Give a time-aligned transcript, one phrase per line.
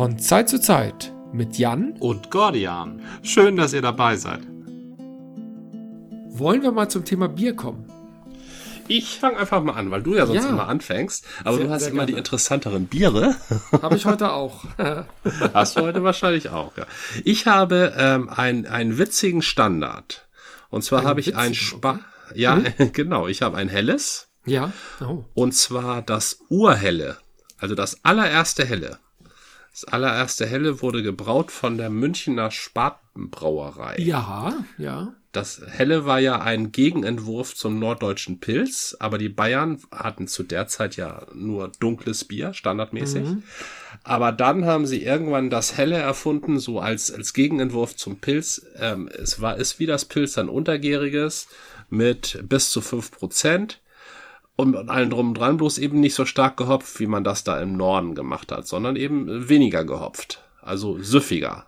[0.00, 3.02] Von Zeit zu Zeit mit Jan und Gordian.
[3.22, 4.40] Schön, dass ihr dabei seid.
[6.30, 7.84] Wollen wir mal zum Thema Bier kommen?
[8.88, 10.48] Ich fange einfach mal an, weil du ja sonst Ja.
[10.48, 11.26] immer anfängst.
[11.44, 12.18] Aber Sehr- du hast immer die gerne.
[12.20, 13.36] interessanteren Biere.
[13.82, 14.64] Habe ich heute auch.
[15.52, 16.86] Hast du heute wahrscheinlich auch, ja.
[17.24, 20.26] Ich habe ähm, ein, einen witzigen Standard.
[20.70, 22.00] Und zwar habe ich ein Spa.
[22.34, 22.58] Ja,
[22.94, 23.28] genau.
[23.28, 24.28] Ich habe ein helles.
[24.46, 24.72] ja.
[25.06, 25.24] Oh.
[25.34, 27.18] Und zwar das Urhelle.
[27.58, 28.98] Also das allererste Helle.
[29.80, 33.96] Das allererste Helle wurde gebraut von der Münchner Spatenbrauerei.
[33.98, 35.14] Ja, ja.
[35.32, 40.66] Das Helle war ja ein Gegenentwurf zum norddeutschen Pilz, aber die Bayern hatten zu der
[40.66, 43.26] Zeit ja nur dunkles Bier, standardmäßig.
[44.04, 48.66] Aber dann haben sie irgendwann das Helle erfunden, so als, als Gegenentwurf zum Pilz.
[48.76, 51.48] Ähm, es war, ist wie das Pilz ein untergäriges
[51.88, 53.79] mit bis zu fünf Prozent
[54.60, 57.44] und mit allem drum und dran, bloß eben nicht so stark gehopft, wie man das
[57.44, 60.42] da im Norden gemacht hat, sondern eben weniger gehopft.
[60.62, 61.66] Also süffiger.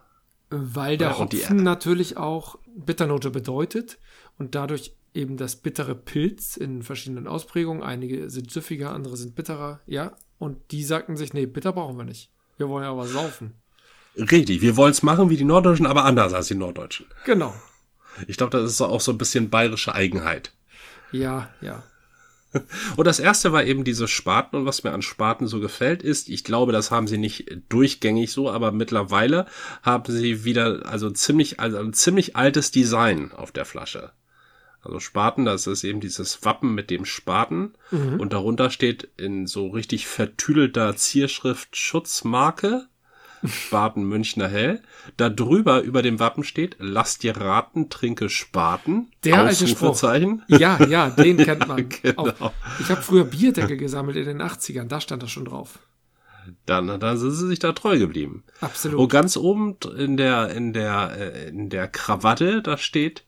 [0.50, 3.98] Weil der und die- Hopfen natürlich auch Bitternote bedeutet
[4.38, 7.82] und dadurch eben das bittere Pilz in verschiedenen Ausprägungen.
[7.82, 9.80] Einige sind süffiger, andere sind bitterer.
[9.86, 10.12] Ja.
[10.38, 12.30] Und die sagten sich, nee, bitter brauchen wir nicht.
[12.56, 13.54] Wir wollen ja was saufen.
[14.16, 17.06] Richtig, wir wollen es machen wie die Norddeutschen, aber anders als die Norddeutschen.
[17.24, 17.54] Genau.
[18.26, 20.52] Ich glaube, das ist auch so ein bisschen bayerische Eigenheit.
[21.12, 21.82] Ja, ja.
[22.96, 24.56] Und das erste war eben diese Spaten.
[24.56, 28.32] Und was mir an Spaten so gefällt, ist, ich glaube, das haben sie nicht durchgängig
[28.32, 29.46] so, aber mittlerweile
[29.82, 34.12] haben sie wieder, also ziemlich, also ein ziemlich altes Design auf der Flasche.
[34.82, 37.74] Also Spaten, das ist eben dieses Wappen mit dem Spaten.
[38.18, 42.88] Und darunter steht in so richtig vertüdelter Zierschrift Schutzmarke.
[43.44, 44.82] Spaten Münchner Hell.
[45.16, 49.10] Da drüber über dem Wappen steht, lass dir raten, trinke Spaten.
[49.24, 50.00] Der alte Spruch.
[50.48, 51.88] Ja, ja, den kennt man.
[51.88, 52.28] Genau.
[52.38, 55.78] Auch, ich habe früher Bierdeckel gesammelt in den 80ern, da stand das schon drauf.
[56.66, 58.42] Dann, dann sind sie sich da treu geblieben.
[58.60, 58.98] Absolut.
[58.98, 63.24] Und ganz oben in der, in der, äh, in der Krawatte, da steht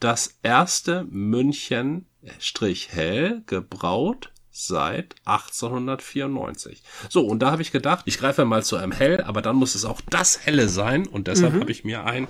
[0.00, 2.06] das erste München
[2.38, 6.82] Strich hell gebraut seit 1894.
[7.08, 9.74] So, und da habe ich gedacht, ich greife mal zu einem hell, aber dann muss
[9.74, 12.28] es auch das helle sein und deshalb habe ich mir ein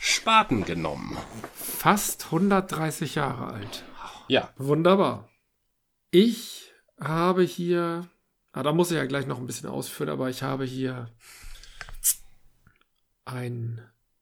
[0.00, 1.16] Spaten genommen.
[1.54, 3.84] Fast 130 Jahre alt.
[4.26, 4.50] Ja.
[4.56, 5.28] Wunderbar.
[6.10, 8.08] Ich habe hier,
[8.52, 11.08] ah, da muss ich ja gleich noch ein bisschen ausführen, aber ich habe hier
[13.24, 13.80] ein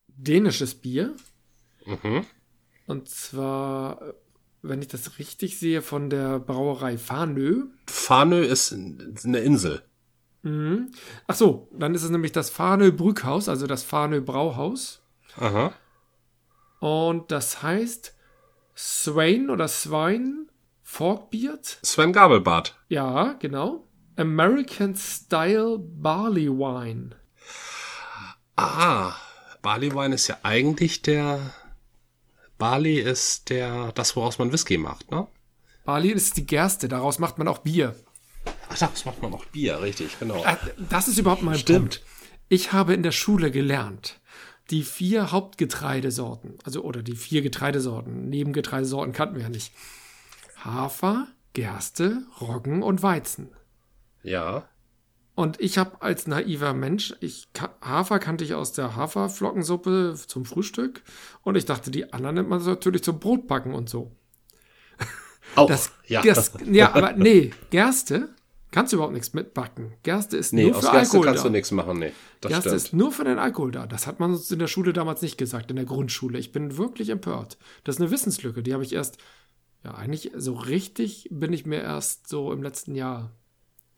[0.08, 1.16] dänisches Bier.
[1.86, 2.26] Mhm.
[2.86, 4.14] Und zwar,
[4.62, 7.66] wenn ich das richtig sehe, von der Brauerei Farnö.
[7.86, 9.82] Farnö ist eine Insel.
[10.42, 10.92] Mhm.
[11.26, 15.02] Ach so, dann ist es nämlich das Farnö Brückhaus, also das Farnö Brauhaus.
[15.36, 15.72] Aha.
[16.80, 18.14] Und das heißt
[18.76, 20.46] Swain oder Swine
[20.82, 21.78] Forkbeard.
[21.82, 22.78] Sven Gabelbart.
[22.88, 23.86] Ja, genau.
[24.16, 27.10] American Style Barley Wine.
[28.56, 29.14] Ah,
[29.62, 31.38] Barley Wine ist ja eigentlich der.
[32.60, 35.26] Barley ist der, das, woraus man Whisky macht, ne?
[35.84, 37.96] Barley ist die Gerste, daraus macht man auch Bier.
[38.68, 40.44] Ach, das macht man auch Bier, richtig, genau.
[40.44, 40.56] Äh,
[40.88, 42.00] Das ist überhaupt mein Stimmt.
[42.00, 42.02] Punkt.
[42.48, 44.20] Ich habe in der Schule gelernt,
[44.70, 49.72] die vier Hauptgetreidesorten, also oder die vier Getreidesorten, Nebengetreidesorten kannten wir ja nicht.
[50.64, 53.48] Hafer, Gerste, Roggen und Weizen.
[54.22, 54.68] Ja.
[55.40, 57.48] Und ich habe als naiver Mensch, ich,
[57.80, 61.02] Hafer kannte ich aus der Haferflockensuppe zum Frühstück
[61.42, 64.14] und ich dachte, die anderen nimmt man natürlich zum Brotbacken und so.
[65.56, 66.20] Auch, Das, ja.
[66.20, 68.34] das, ja, aber nee, Gerste
[68.70, 69.94] kannst du überhaupt nichts mitbacken.
[70.02, 71.48] Gerste ist nee, nur aus für Gerste Alkohol kannst da.
[71.48, 72.12] du nichts machen, nee.
[72.42, 72.82] Das Gerste stimmt.
[72.82, 73.86] ist nur für den Alkohol da.
[73.86, 76.38] Das hat man uns in der Schule damals nicht gesagt, in der Grundschule.
[76.38, 77.56] Ich bin wirklich empört.
[77.84, 79.16] Das ist eine Wissenslücke, die habe ich erst,
[79.84, 83.32] ja, eigentlich so richtig bin ich mir erst so im letzten Jahr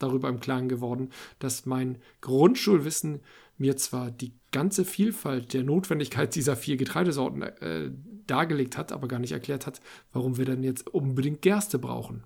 [0.03, 3.21] darüber im Klaren geworden, dass mein Grundschulwissen
[3.59, 7.91] mir zwar die ganze Vielfalt der Notwendigkeit dieser vier Getreidesorten äh,
[8.27, 9.81] dargelegt hat, aber gar nicht erklärt hat,
[10.13, 12.25] warum wir dann jetzt unbedingt Gerste brauchen.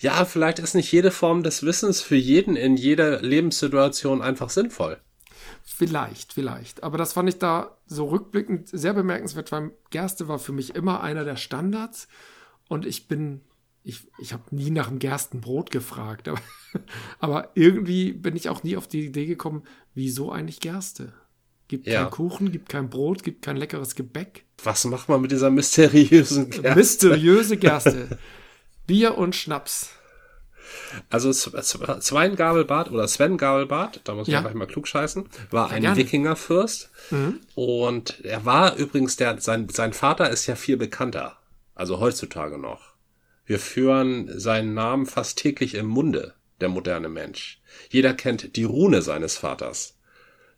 [0.00, 4.98] Ja, vielleicht ist nicht jede Form des Wissens für jeden in jeder Lebenssituation einfach sinnvoll.
[5.62, 6.82] Vielleicht, vielleicht.
[6.82, 11.02] Aber das fand ich da so rückblickend sehr bemerkenswert, weil Gerste war für mich immer
[11.02, 12.08] einer der Standards.
[12.68, 13.40] Und ich bin,
[13.84, 16.26] ich, ich habe nie nach dem Gerstenbrot gefragt.
[16.28, 16.40] Aber,
[17.20, 19.62] aber irgendwie bin ich auch nie auf die Idee gekommen,
[19.94, 21.12] wieso eigentlich Gerste?
[21.68, 22.02] Gibt Ja.
[22.02, 24.44] keinen Kuchen, gibt kein Brot, gibt kein leckeres Gebäck.
[24.62, 26.74] Was macht man mit dieser mysteriösen Gerste?
[26.74, 28.18] Mysteriöse Gerste.
[28.86, 29.90] Bier und Schnaps.
[31.10, 34.40] Also Svein Gabelbart oder Sven Gabelbart, da muss ich Ja.
[34.40, 35.96] gleich mal klug scheißen, war ein gerne.
[35.96, 36.90] Wikingerfürst.
[37.54, 41.36] Und er war übrigens, der, sein, sein Vater ist ja viel bekannter.
[41.74, 42.93] Also heutzutage noch.
[43.46, 47.60] Wir führen seinen Namen fast täglich im Munde, der moderne Mensch.
[47.90, 49.98] Jeder kennt die Rune seines Vaters.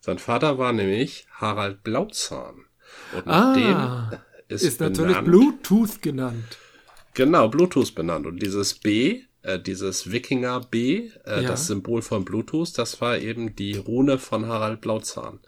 [0.00, 2.64] Sein Vater war nämlich Harald Blauzahn.
[3.14, 4.18] Und nach ah, dem
[4.48, 6.58] ist, ist natürlich Bluetooth genannt.
[7.14, 8.26] Genau, Bluetooth benannt.
[8.26, 11.48] Und dieses B, äh, dieses Wikinger B, äh, ja.
[11.48, 15.40] das Symbol von Bluetooth, das war eben die Rune von Harald Blauzahn.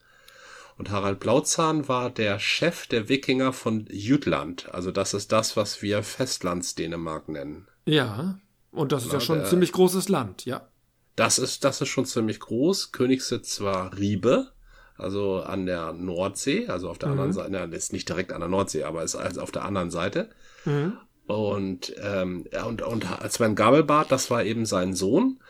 [0.79, 4.73] Und Harald Blauzahn war der Chef der Wikinger von Jütland.
[4.73, 7.67] Also das ist das, was wir Festlandsdänemark nennen.
[7.85, 8.39] Ja,
[8.71, 10.69] und das ist ja, ja schon ein ziemlich großes Land, ja.
[11.17, 12.93] Das ist, das ist schon ziemlich groß.
[12.93, 14.53] Königssitz war Riebe,
[14.97, 17.13] also an der Nordsee, also auf der mhm.
[17.15, 19.91] anderen Seite, na, ist nicht direkt an der Nordsee, aber ist also auf der anderen
[19.91, 20.31] Seite.
[20.65, 20.93] Mhm.
[21.27, 25.41] Und, ähm, und, und Sven Gabelbart, das war eben sein Sohn.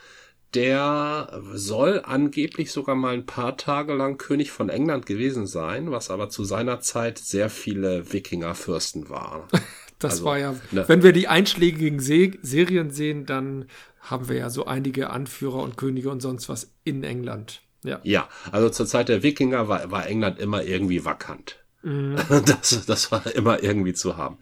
[0.55, 6.11] Der soll angeblich sogar mal ein paar Tage lang König von England gewesen sein, was
[6.11, 9.43] aber zu seiner Zeit sehr viele Wikingerfürsten waren.
[10.00, 10.85] Das also, war ja, ne.
[10.87, 13.67] wenn wir die einschlägigen Se Serien sehen, dann
[13.99, 17.62] haben wir ja so einige Anführer und Könige und sonst was in England.
[17.83, 21.59] Ja, ja also zur Zeit der Wikinger war, war England immer irgendwie vakant.
[21.83, 22.17] Mhm.
[22.47, 24.39] Das, das war immer irgendwie zu haben.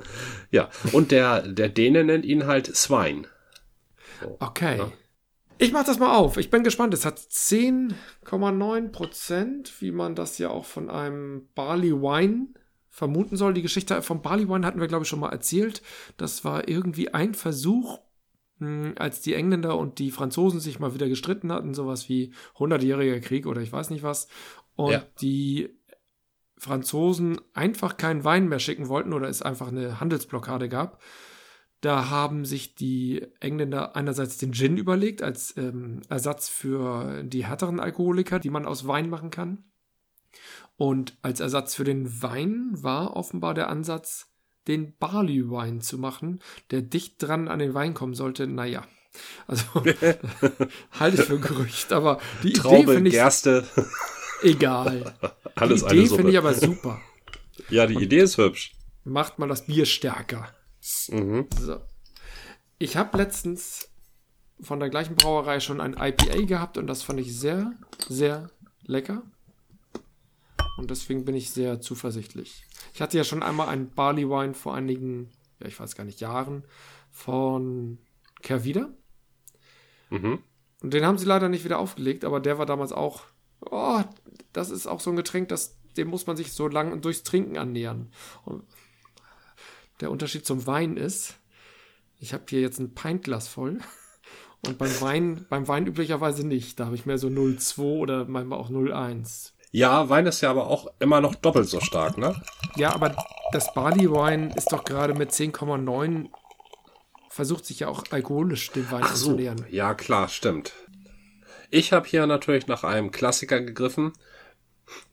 [0.51, 3.23] Ja, und der, der Däne nennt ihn halt Swine.
[4.21, 4.79] So, okay.
[4.79, 4.93] Ja.
[5.59, 6.37] Ich mach das mal auf.
[6.37, 6.93] Ich bin gespannt.
[6.95, 12.49] Es hat 10,9 Prozent, wie man das ja auch von einem Barley Wine
[12.91, 13.55] vermuten soll.
[13.55, 15.83] Die Geschichte vom Barley Wine hatten wir, glaube ich, schon mal erzählt.
[16.17, 18.01] Das war irgendwie ein Versuch,
[18.59, 23.21] hm, als die Engländer und die Franzosen sich mal wieder gestritten hatten, sowas wie 100-jähriger
[23.21, 24.29] Krieg oder ich weiß nicht was.
[24.77, 25.03] Und ja.
[25.21, 25.71] die
[26.59, 31.03] Franzosen einfach keinen Wein mehr schicken wollten oder es einfach eine Handelsblockade gab,
[31.87, 37.79] da haben sich die Engländer einerseits den Gin überlegt als ähm, Ersatz für die härteren
[37.79, 39.63] Alkoholiker, die man aus Wein machen kann.
[40.77, 44.33] Und als Ersatz für den Wein war offenbar der Ansatz,
[44.67, 46.41] den Barley Wine zu machen,
[46.73, 48.49] der dicht dran an den Wein kommen sollte.
[48.49, 48.83] Naja,
[49.47, 49.65] also
[50.91, 53.15] halte ich für Gerücht, aber die Traube, Idee finde ich.
[53.15, 53.65] Gerste.
[54.43, 55.15] Egal.
[55.55, 57.01] Alles die Idee finde ich aber super.
[57.71, 58.73] Ja, die Und Idee ist hübsch.
[59.05, 60.53] Macht mal das Bier stärker.
[61.11, 61.47] Mhm.
[61.59, 61.81] So.
[62.79, 63.89] Ich habe letztens
[64.61, 67.73] von der gleichen Brauerei schon ein IPA gehabt und das fand ich sehr,
[68.09, 68.51] sehr
[68.83, 69.23] lecker.
[70.77, 72.65] Und deswegen bin ich sehr zuversichtlich.
[72.93, 75.31] Ich hatte ja schon einmal einen Barley Wine vor einigen,
[75.61, 76.65] ja, ich weiß gar nicht, Jahren
[77.11, 77.99] von
[78.43, 78.91] Kervida.
[80.11, 80.39] Mhm.
[80.83, 83.23] Und den haben sie leider nicht wieder aufgelegt, aber der war damals auch,
[83.61, 84.03] oh,
[84.53, 87.57] das ist auch so ein Getränk, das, dem muss man sich so lang durchs Trinken
[87.57, 88.13] annähern.
[88.45, 88.65] Und
[90.01, 91.35] der Unterschied zum Wein ist,
[92.19, 93.79] ich habe hier jetzt ein Pintglas voll.
[94.67, 96.81] Und beim Wein, beim Wein üblicherweise nicht.
[96.81, 99.53] Da habe ich mehr so 0,2 oder manchmal auch 0,1.
[99.71, 102.41] Ja, Wein ist ja aber auch immer noch doppelt so stark, ne?
[102.77, 103.15] Ja, aber
[103.53, 106.29] das Barley Wine ist doch gerade mit 10,9
[107.29, 109.31] versucht sich ja auch alkoholisch den Wein Ach so.
[109.31, 109.67] anzunähern.
[109.71, 110.73] Ja, klar, stimmt.
[111.71, 114.15] Ich habe hier natürlich nach einem Klassiker gegriffen.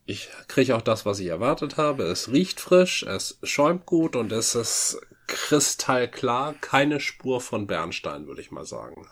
[0.06, 2.04] Ich kriege auch das, was ich erwartet habe.
[2.04, 6.54] Es riecht frisch, es schäumt gut und es ist kristallklar.
[6.56, 9.08] Keine Spur von Bernstein, würde ich mal sagen.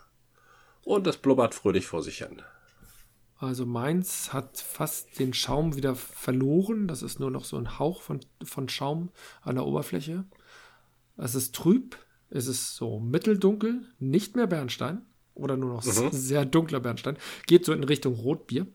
[0.84, 2.42] Und es blubbert fröhlich vor sich hin.
[3.38, 6.88] Also meins hat fast den Schaum wieder verloren.
[6.88, 9.10] Das ist nur noch so ein Hauch von, von Schaum
[9.42, 10.26] an der Oberfläche.
[11.18, 11.98] Es ist trüb,
[12.30, 16.12] es ist so mitteldunkel, nicht mehr Bernstein oder nur noch mhm.
[16.12, 17.18] sehr dunkler Bernstein.
[17.48, 18.68] Geht so in Richtung Rotbier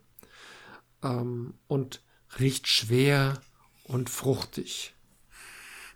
[1.06, 2.02] ähm, und
[2.38, 3.40] riecht schwer
[3.84, 4.94] und fruchtig.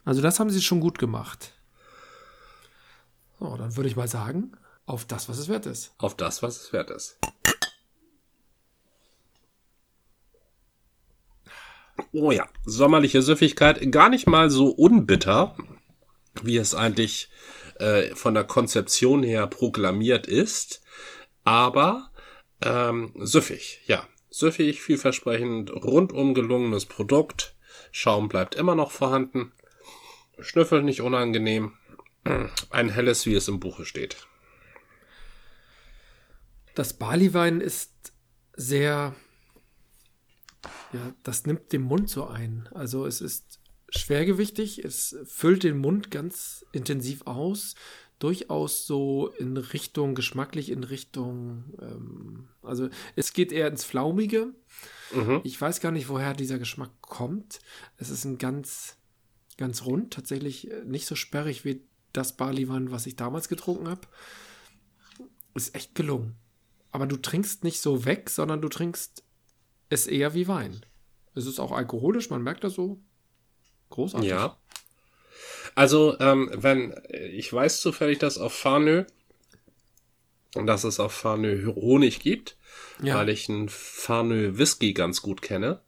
[0.04, 1.52] Also das haben sie schon gut gemacht.
[3.38, 4.52] So, dann würde ich mal sagen,
[4.86, 5.94] auf das, was es wert ist.
[5.98, 7.18] Auf das, was es wert ist.
[12.12, 15.56] Oh ja, sommerliche Süffigkeit, gar nicht mal so unbitter,
[16.42, 17.30] wie es eigentlich
[17.78, 20.82] äh, von der Konzeption her proklamiert ist,
[21.44, 22.10] aber
[22.62, 24.06] ähm, süffig, ja.
[24.30, 27.54] Süffig, vielversprechend, rundum gelungenes Produkt.
[27.92, 29.52] Schaum bleibt immer noch vorhanden.
[30.38, 31.72] Schnüffel nicht unangenehm.
[32.70, 34.16] Ein helles, wie es im Buche steht.
[36.74, 38.12] Das Baliwein ist
[38.54, 39.14] sehr
[40.92, 42.68] ja, das nimmt den Mund so ein.
[42.74, 47.74] Also es ist schwergewichtig, es füllt den Mund ganz intensiv aus,
[48.20, 54.54] durchaus so in Richtung, geschmacklich in Richtung, ähm, also es geht eher ins Flaumige.
[55.12, 55.40] Mhm.
[55.42, 57.58] Ich weiß gar nicht, woher dieser Geschmack kommt.
[57.96, 58.98] Es ist ein ganz,
[59.56, 64.02] ganz rund, tatsächlich nicht so sperrig wie das Barleywein, was ich damals getrunken habe.
[65.54, 66.36] Ist echt gelungen.
[66.92, 69.24] Aber du trinkst nicht so weg, sondern du trinkst
[69.88, 70.84] es eher wie Wein.
[71.34, 73.00] Es ist auch alkoholisch, man merkt das so.
[73.88, 74.28] Großartig.
[74.28, 74.58] Ja.
[75.74, 76.94] Also, ähm, wenn,
[77.32, 79.04] ich weiß zufällig, dass auf Farnö
[80.54, 82.56] dass es auf Farnö Honig gibt,
[83.00, 83.14] Ja.
[83.16, 85.80] weil ich einen Farnö Whisky ganz gut kenne.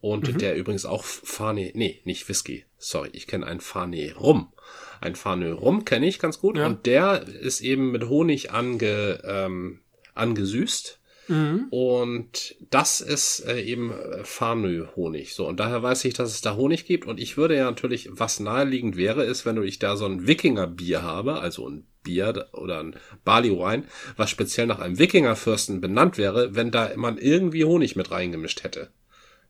[0.00, 0.38] Und Mhm.
[0.38, 4.52] der übrigens auch Farnö, nee, nicht Whisky, sorry, ich kenne einen Farnö Rum.
[5.00, 6.66] Ein Farnö Rum kenne ich ganz gut Ja.
[6.66, 9.80] und der ist eben mit Honig ange, ähm,
[10.14, 10.97] angesüßt.
[11.28, 11.66] Mhm.
[11.70, 15.34] Und das ist äh, eben äh, Farnö-Honig.
[15.34, 17.06] So, und daher weiß ich, dass es da Honig gibt.
[17.06, 20.26] Und ich würde ja natürlich, was naheliegend wäre, ist, wenn du ich da so ein
[20.26, 23.84] Wikinger-Bier habe, also ein Bier oder ein Barley-Wine,
[24.16, 28.88] was speziell nach einem Wikingerfürsten benannt wäre, wenn da man irgendwie Honig mit reingemischt hätte.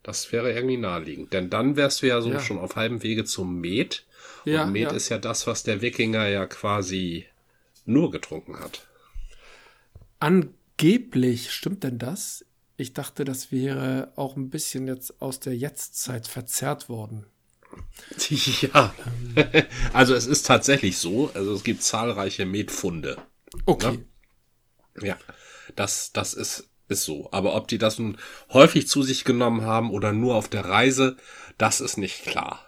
[0.03, 1.33] Das wäre irgendwie naheliegend.
[1.33, 2.41] Denn dann wärst du ja so Ja.
[2.41, 4.05] schon auf halbem Wege zum Met.
[4.45, 4.91] Ja, und Met ja.
[4.91, 7.27] ist ja das, was der Wikinger ja quasi
[7.85, 8.87] nur getrunken hat.
[10.81, 12.45] Angeblich, stimmt denn das?
[12.77, 17.27] Ich dachte, das wäre auch ein bisschen jetzt aus der Jetztzeit verzerrt worden.
[18.63, 18.95] Ja,
[19.93, 21.31] also es ist tatsächlich so.
[21.35, 23.19] Also es gibt zahlreiche Metfunde.
[23.67, 24.05] Okay.
[25.03, 25.19] Ja,
[25.75, 27.29] das, das ist, ist so.
[27.33, 28.17] Aber ob die das nun
[28.53, 31.17] häufig zu sich genommen haben oder nur auf der Reise,
[31.59, 32.65] das ist nicht klar.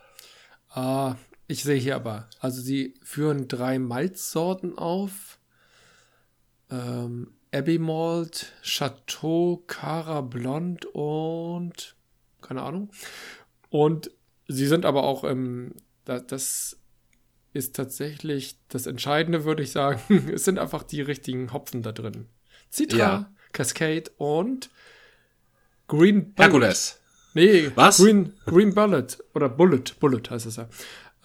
[0.69, 1.15] Ah,
[1.47, 5.39] ich sehe hier aber, also sie führen drei Malzsorten auf.
[6.71, 11.97] Ähm, Abbey Malt, Chateau, Cara Blonde und
[12.43, 12.91] keine Ahnung.
[13.69, 14.11] Und
[14.49, 16.79] sie sind aber auch im, da, das
[17.53, 20.01] ist tatsächlich das Entscheidende, würde ich sagen.
[20.33, 22.27] Es sind einfach die richtigen Hopfen da drin.
[22.73, 23.33] Citra, Ja.
[23.53, 24.71] Cascade und
[25.89, 26.75] Green Bullet.
[27.35, 27.99] Nee, Was?
[27.99, 30.69] Green, Green Bullet oder Bullet, Bullet heißt es ja.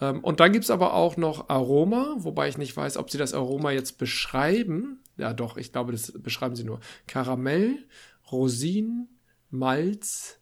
[0.00, 3.32] Ähm, und dann gibt's aber auch noch Aroma, wobei ich nicht weiß, ob sie das
[3.34, 5.00] Aroma jetzt beschreiben.
[5.16, 6.80] Ja, doch, ich glaube, das beschreiben sie nur.
[7.06, 7.88] Karamell,
[8.30, 9.08] Rosinen,
[9.50, 10.40] Malz,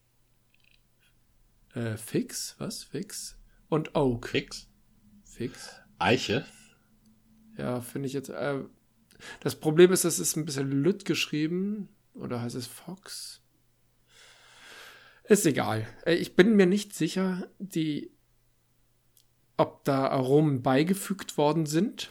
[1.75, 2.85] äh, Fix, was?
[2.85, 3.39] Fix?
[3.69, 4.29] Und Oak.
[4.29, 4.69] Fix.
[5.25, 5.71] Fix.
[5.99, 6.45] Eiche.
[7.57, 8.31] Ja, finde ich jetzt.
[8.31, 8.61] Äh,
[9.41, 11.89] das Problem ist, es ist ein bisschen lütt geschrieben.
[12.15, 13.41] Oder heißt es Fox?
[15.25, 15.87] Ist egal.
[16.05, 18.13] Äh, Ich bin mir nicht sicher, die,
[19.57, 22.11] ob da Aromen beigefügt worden sind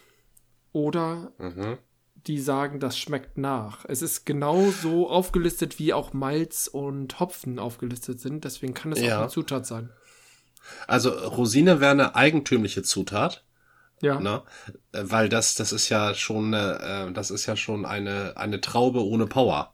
[0.72, 1.78] oder Mhm.
[2.28, 3.86] Die sagen, das schmeckt nach.
[3.88, 8.46] Es ist genau so aufgelistet, wie auch Malz und Hopfen aufgelistet sind.
[8.46, 9.18] Deswegen kann es Ja.
[9.18, 9.90] auch eine Zutat sein.
[10.88, 13.44] Also Rosine wäre eine eigentümliche Zutat.
[14.02, 14.20] Ja.
[14.20, 14.42] Ne?
[14.92, 19.28] Weil das, das ist ja schon, äh, das ist ja schon eine, eine Traube ohne
[19.28, 19.74] Power.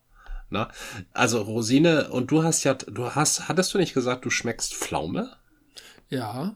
[0.49, 0.67] Ne?
[1.13, 5.31] Also Rosine, und du hast ja, du hast, hattest du nicht gesagt, du schmeckst Pflaume?
[6.09, 6.55] Ja.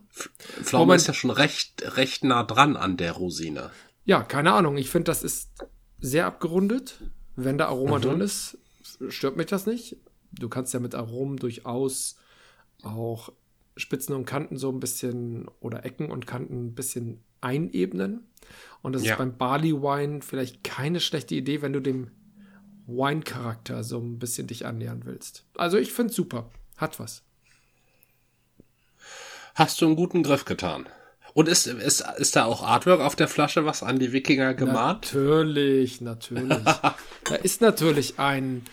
[0.64, 3.70] Pflaume ist ja schon recht, recht nah dran an der Rosine.
[4.06, 4.78] Ja, keine Ahnung.
[4.78, 5.50] Ich finde, das ist
[6.04, 7.00] sehr abgerundet.
[7.36, 8.58] Wenn da Aroma drin ist,
[9.10, 9.96] stört mich das nicht.
[10.34, 12.18] Du kannst ja mit Aromen durchaus
[12.84, 13.32] auch
[13.78, 18.28] Spitzen und Kanten so ein bisschen oder Ecken und Kanten ein bisschen einebnen.
[18.82, 19.14] Und das Ja.
[19.14, 22.12] ist beim Barley Wine vielleicht keine schlechte Idee, wenn du dem
[22.86, 25.46] Wine-Charakter so ein bisschen dich annähern willst.
[25.56, 26.52] Also ich finde super.
[26.76, 27.24] Hat was.
[29.56, 30.88] Hast du einen guten Griff getan.
[31.34, 35.14] Und ist, ist, ist da auch Artwork auf der Flasche, was an die Wikinger gemahnt?
[35.14, 36.64] Natürlich, natürlich.
[37.24, 38.64] da ist natürlich ein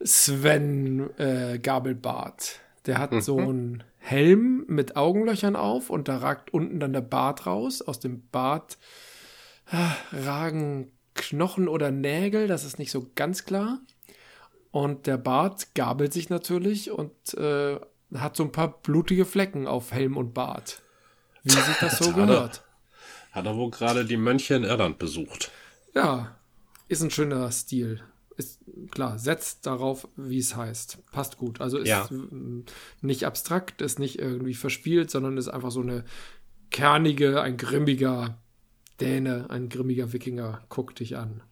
[0.00, 2.60] Sven äh, Gabelbart.
[2.86, 7.46] Der hat so einen Helm mit Augenlöchern auf und da ragt unten dann der Bart
[7.46, 7.82] raus.
[7.82, 8.78] Aus dem Bart
[9.70, 13.80] ah, ragen Knochen oder Nägel, das ist nicht so ganz klar.
[14.70, 17.78] Und der Bart gabelt sich natürlich und äh,
[18.14, 20.81] hat so ein paar blutige Flecken auf Helm und Bart.
[21.42, 22.26] Wie sich das so Hat er.
[22.26, 22.64] gehört.
[23.32, 25.50] Hat er wohl gerade die Mönche in Irland besucht.
[25.94, 26.36] Ja,
[26.88, 28.02] ist ein schöner Stil.
[28.36, 30.98] Ist klar, setzt darauf, wie es heißt.
[31.12, 31.60] Passt gut.
[31.60, 32.08] Also ist Ja.
[33.00, 36.04] nicht abstrakt, ist nicht irgendwie verspielt, sondern ist einfach so eine
[36.70, 38.38] kernige, ein grimmiger
[39.00, 40.62] Däne, ein grimmiger Wikinger.
[40.68, 41.42] Guck dich an.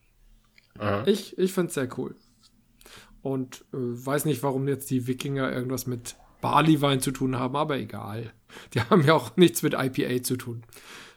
[0.78, 1.02] Aha.
[1.06, 2.14] Ich, ich finde es sehr cool.
[3.22, 7.78] Und äh, weiß nicht, warum jetzt die Wikinger irgendwas mit Barleywein zu tun haben, aber
[7.78, 8.32] egal.
[8.74, 10.64] Die haben ja auch nichts mit IPA zu tun.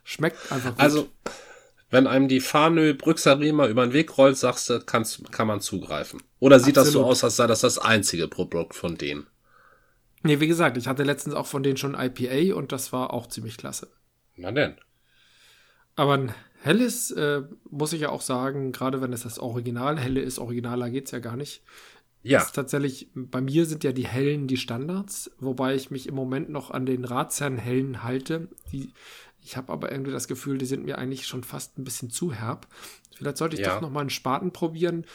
[0.04, 0.80] Schmeckt einfach gut.
[0.80, 1.10] Also,
[1.90, 6.22] wenn einem die Farnö Brüxarima über den Weg rollt, sagst du, kannst, kann man zugreifen.
[6.40, 7.12] Oder sieht das so Absolut.
[7.12, 9.28] aus, als sei das das einzige Produkt von denen?
[10.24, 13.28] Nee, wie gesagt, ich hatte letztens auch von denen schon IPA und das war auch
[13.28, 13.90] ziemlich klasse.
[14.36, 14.76] Na denn.
[15.96, 20.22] Aber ein helles, äh, muss ich ja auch sagen, gerade wenn es das Original helle
[20.22, 21.62] ist, originaler geht's ja gar nicht.
[22.24, 22.42] Ja.
[22.42, 26.50] Ist tatsächlich, bei mir sind ja die hellen die Standards, wobei ich mich im Moment
[26.50, 28.48] noch an den Ratsherren-hellen halte.
[28.72, 28.94] Die,
[29.44, 32.32] ich habe aber irgendwie das Gefühl, die sind mir eigentlich schon fast ein bisschen zu
[32.34, 32.68] herb.
[33.16, 33.76] Vielleicht sollte ich Ja.
[33.76, 35.06] doch noch mal einen Spaten probieren.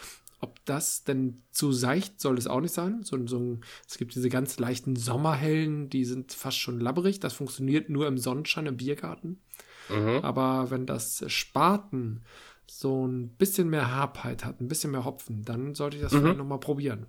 [0.41, 3.03] Ob das denn zu seicht soll es auch nicht sein.
[3.03, 7.19] So, so ein, es gibt diese ganz leichten Sommerhellen, die sind fast schon labberig.
[7.19, 9.41] Das funktioniert nur im Sonnenschein im Biergarten.
[9.89, 10.21] Mhm.
[10.23, 12.23] Aber wenn das Spaten
[12.71, 16.21] so ein bisschen mehr Habheit hat, ein bisschen mehr Hopfen, dann sollte ich das mhm.
[16.21, 17.07] vielleicht nochmal probieren.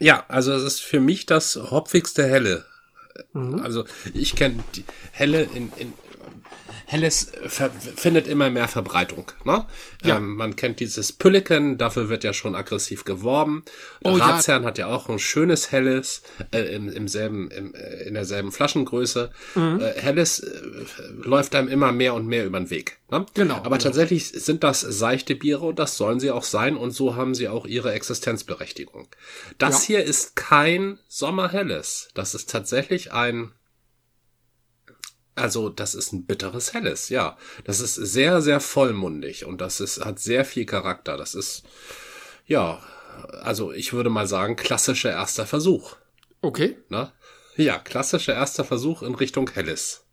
[0.00, 2.64] Ja, also es ist für mich das hopfigste Helle.
[3.32, 3.60] Mhm.
[3.60, 5.92] Also ich kenne die Helle in, in
[6.86, 7.32] Helles
[7.96, 9.32] findet immer mehr Verbreitung.
[9.44, 9.66] Ne?
[10.02, 10.16] Ja.
[10.16, 13.64] Ähm, man kennt dieses Pülliken, dafür wird ja schon aggressiv geworben.
[14.02, 14.68] Oh, Ratsherrn ja.
[14.68, 19.30] hat ja auch ein schönes Helles äh, im, im selben, im, äh, in derselben Flaschengröße.
[19.54, 19.80] Mhm.
[19.80, 20.60] Äh, Helles äh,
[21.22, 22.98] läuft einem immer mehr und mehr über den Weg.
[23.14, 23.26] Ne?
[23.34, 23.56] Genau.
[23.56, 23.78] Aber genau.
[23.78, 27.48] tatsächlich sind das seichte Biere und das sollen sie auch sein und so haben sie
[27.48, 29.08] auch ihre Existenzberechtigung.
[29.58, 29.98] Das ja.
[29.98, 32.08] hier ist kein Sommerhelles.
[32.14, 33.52] Das ist tatsächlich ein
[35.36, 37.36] also, das ist ein bitteres Helles, ja.
[37.64, 41.16] Das ist sehr, sehr vollmundig und das ist, hat sehr viel Charakter.
[41.16, 41.64] Das ist,
[42.46, 42.80] ja,
[43.42, 45.96] also ich würde mal sagen, klassischer erster Versuch.
[46.40, 46.76] Okay.
[46.88, 47.12] Na?
[47.56, 50.03] Ja, klassischer erster Versuch in Richtung Helles.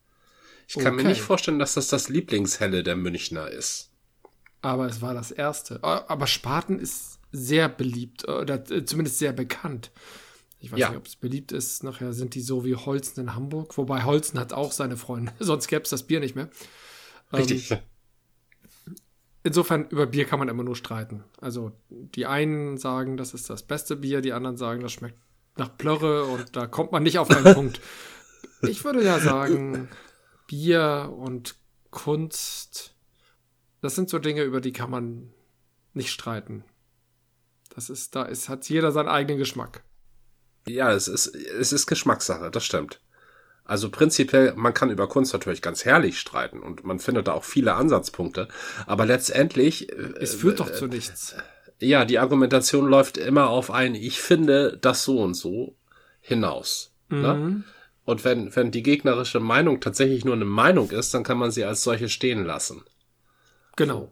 [0.71, 1.03] Ich kann okay.
[1.03, 3.91] mir nicht vorstellen, dass das das Lieblingshelle der Münchner ist.
[4.61, 5.83] Aber es war das erste.
[5.83, 9.91] Aber Spaten ist sehr beliebt oder zumindest sehr bekannt.
[10.59, 10.89] Ich weiß ja.
[10.89, 11.83] nicht, ob es beliebt ist.
[11.83, 13.77] Nachher sind die so wie Holzen in Hamburg.
[13.77, 15.33] Wobei Holzen hat auch seine Freunde.
[15.39, 16.49] Sonst gäbe es das Bier nicht mehr.
[17.33, 17.71] Richtig.
[17.71, 17.79] Ähm,
[19.43, 21.25] insofern, über Bier kann man immer nur streiten.
[21.41, 25.19] Also, die einen sagen, das ist das beste Bier, die anderen sagen, das schmeckt
[25.57, 27.81] nach Plörre und da kommt man nicht auf einen Punkt.
[28.61, 29.89] Ich würde ja sagen,
[30.51, 31.55] Bier und
[31.91, 32.93] Kunst,
[33.79, 35.31] das sind so Dinge, über die kann man
[35.93, 36.65] nicht streiten.
[37.73, 39.85] Das ist, da ist, hat jeder seinen eigenen Geschmack.
[40.67, 42.99] Ja, es ist, es ist Geschmackssache, das stimmt.
[43.63, 47.45] Also prinzipiell, man kann über Kunst natürlich ganz herrlich streiten und man findet da auch
[47.45, 48.49] viele Ansatzpunkte,
[48.85, 49.89] aber letztendlich.
[50.19, 51.33] Es führt äh, doch zu nichts.
[51.79, 55.77] Ja, die Argumentation läuft immer auf ein, ich finde das so und so
[56.19, 56.93] hinaus.
[57.07, 57.17] Ne?
[57.17, 57.21] Mhm.
[57.21, 57.63] Ne?
[58.03, 61.63] Und wenn, wenn die gegnerische Meinung tatsächlich nur eine Meinung ist, dann kann man sie
[61.63, 62.83] als solche stehen lassen.
[63.75, 64.11] Genau.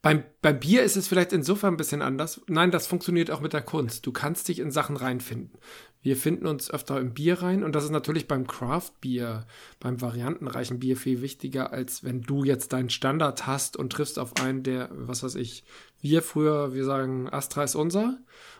[0.00, 2.40] Beim, beim Bier ist es vielleicht insofern ein bisschen anders.
[2.46, 4.06] Nein, das funktioniert auch mit der Kunst.
[4.06, 5.58] Du kannst dich in Sachen reinfinden.
[6.00, 9.46] Wir finden uns öfter im Bier rein und das ist natürlich beim Craft-Bier,
[9.80, 14.36] beim variantenreichen Bier viel wichtiger, als wenn du jetzt deinen Standard hast und triffst auf
[14.40, 15.64] einen, der, was weiß ich,
[16.00, 18.18] wir früher, wir sagen, Astra ist unser.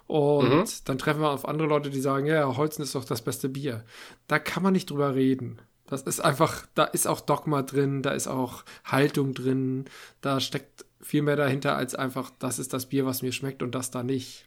[0.09, 0.65] Und mhm.
[0.87, 3.85] dann treffen wir auf andere Leute, die sagen, ja, Holzen ist doch das beste Bier.
[4.27, 5.61] Da kann man nicht drüber reden.
[5.87, 9.85] Das ist einfach, da ist auch Dogma drin, da ist auch Haltung drin,
[10.23, 13.75] da steckt viel mehr dahinter als einfach, das ist das Bier, was mir schmeckt und
[13.75, 14.47] das da nicht.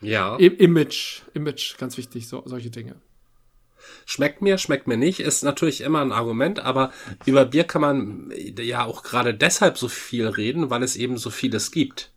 [0.00, 0.38] Ja.
[0.38, 2.96] I Image, Image, ganz wichtig, so, solche Dinge.
[4.06, 6.92] Schmeckt mir, schmeckt mir nicht, ist natürlich immer ein Argument, aber
[7.24, 11.30] über Bier kann man ja auch gerade deshalb so viel reden, weil es eben so
[11.30, 12.11] vieles gibt.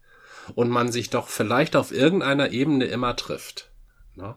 [0.54, 3.72] Und man sich doch vielleicht auf irgendeiner Ebene immer trifft.
[4.16, 4.36] Ne?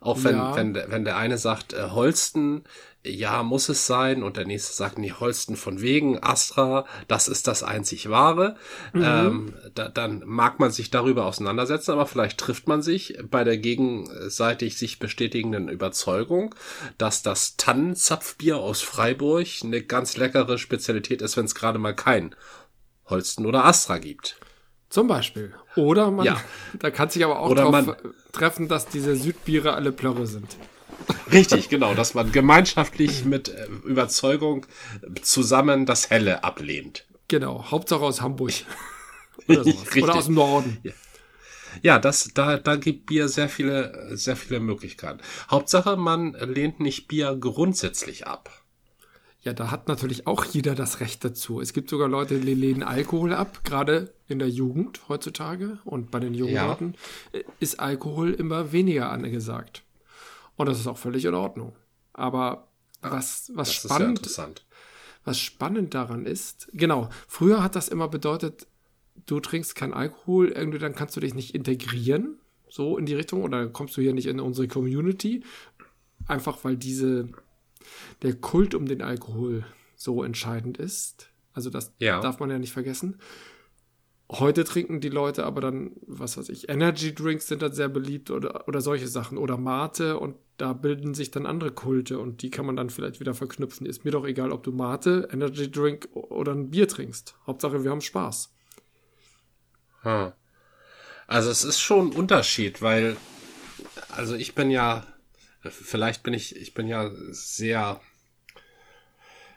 [0.00, 0.56] Auch wenn, ja.
[0.56, 2.64] wenn, wenn der eine sagt, äh, Holsten
[3.04, 4.22] ja, muss es sein.
[4.22, 8.56] Und der nächste sagt, nee, Holsten von wegen, Astra, das ist das einzig wahre.
[8.92, 9.02] Mhm.
[9.02, 13.58] Ähm, da, dann mag man sich darüber auseinandersetzen, aber vielleicht trifft man sich bei der
[13.58, 16.54] gegenseitig sich bestätigenden Überzeugung,
[16.98, 22.34] dass das Tannenzapfbier aus Freiburg eine ganz leckere Spezialität ist, wenn es gerade mal kein
[23.06, 24.36] Holsten oder Astra gibt.
[24.92, 25.54] Zum Beispiel.
[25.74, 26.38] Oder man, ja.
[26.78, 27.96] da kann sich aber auch Oder drauf man,
[28.30, 30.58] treffen, dass diese Südbiere alle Plörre sind.
[31.32, 34.66] Richtig, genau, dass man gemeinschaftlich mit äh, Überzeugung
[35.22, 37.06] zusammen das Helle ablehnt.
[37.28, 38.52] Genau, Hauptsache aus Hamburg.
[39.48, 39.64] Oder,
[39.96, 40.76] Oder aus dem Norden.
[40.82, 40.92] Ja.
[41.80, 45.20] Ja, das, da, da gibt Bier sehr viele, sehr viele Möglichkeiten.
[45.50, 48.62] Hauptsache, man lehnt nicht Bier grundsätzlich ab.
[49.40, 51.60] Ja, da hat natürlich auch jeder das Recht dazu.
[51.62, 55.78] Es gibt sogar Leute, die lehnen Alkohol ab, gerade in der Jugend heutzutage.
[55.84, 56.66] Und bei den jungen ja.
[56.66, 56.94] Leuten
[57.32, 59.84] äh, ist Alkohol immer weniger angesagt.
[60.56, 61.74] Und das ist auch völlig in Ordnung.
[62.12, 62.68] Aber
[63.00, 64.48] was, was spannend, ja
[65.24, 68.66] was spannend daran ist, genau, früher hat das immer bedeutet,
[69.26, 73.42] du trinkst keinen Alkohol, irgendwie dann kannst du dich nicht integrieren, so in die Richtung,
[73.42, 75.44] oder kommst du hier nicht in unsere Community.
[76.26, 77.28] Einfach weil diese,
[78.22, 79.64] der Kult um den Alkohol
[79.94, 81.28] so entscheidend ist.
[81.52, 82.20] Also das ja.
[82.20, 83.18] darf man ja nicht vergessen.
[84.32, 88.30] Heute trinken die Leute aber dann, was weiß ich, Energy Drinks sind dann sehr beliebt
[88.30, 92.50] oder, oder solche Sachen oder Mate und da bilden sich dann andere Kulte und die
[92.50, 93.84] kann man dann vielleicht wieder verknüpfen.
[93.86, 97.36] Ist mir doch egal, ob du Mate, Energy Drink oder ein Bier trinkst.
[97.46, 98.54] Hauptsache, wir haben Spaß.
[100.02, 100.32] Hm.
[101.26, 103.18] Also es ist schon ein Unterschied, weil,
[104.08, 105.06] also ich bin ja,
[105.60, 108.00] vielleicht bin ich, ich bin ja sehr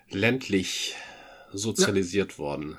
[0.10, 0.96] ländlich
[1.54, 2.38] sozialisiert ja.
[2.40, 2.78] worden.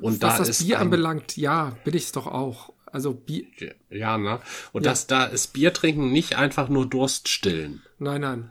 [0.00, 2.72] Und Was da das Bier anbelangt, ja, bin ich es doch auch.
[2.86, 3.46] Also Bier.
[3.88, 4.40] Ja, ne?
[4.72, 4.90] Und ja.
[4.90, 7.82] das da ist Bier trinken nicht einfach nur Durst stillen.
[7.98, 8.50] Nein, nein.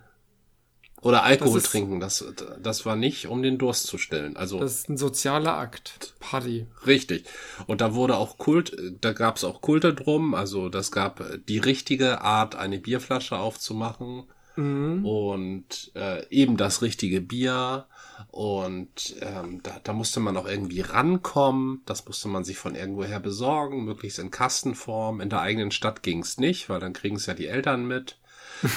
[1.01, 2.25] Oder Alkohol Das ist- trinken, das,
[2.62, 4.36] das war nicht, um den Durst zu stillen.
[4.36, 6.13] Also Das ist ein sozialer Akt.
[6.19, 6.67] Party.
[6.86, 7.25] richtig.
[7.67, 10.34] Und da wurde auch Kult, da gab es auch Kulte drum.
[10.34, 14.23] Also das gab äh, die richtige Art, eine Bierflasche aufzumachen.
[14.58, 15.05] Mhm.
[15.05, 17.86] Und äh, eben das richtige Bier.
[18.27, 21.82] Und ähm, da, da musste man auch irgendwie rankommen.
[21.86, 25.21] Das musste man sich von irgendwoher besorgen, möglichst in Kastenform.
[25.21, 28.19] In der eigenen Stadt ging's nicht, weil dann kriegen es ja die Eltern mit.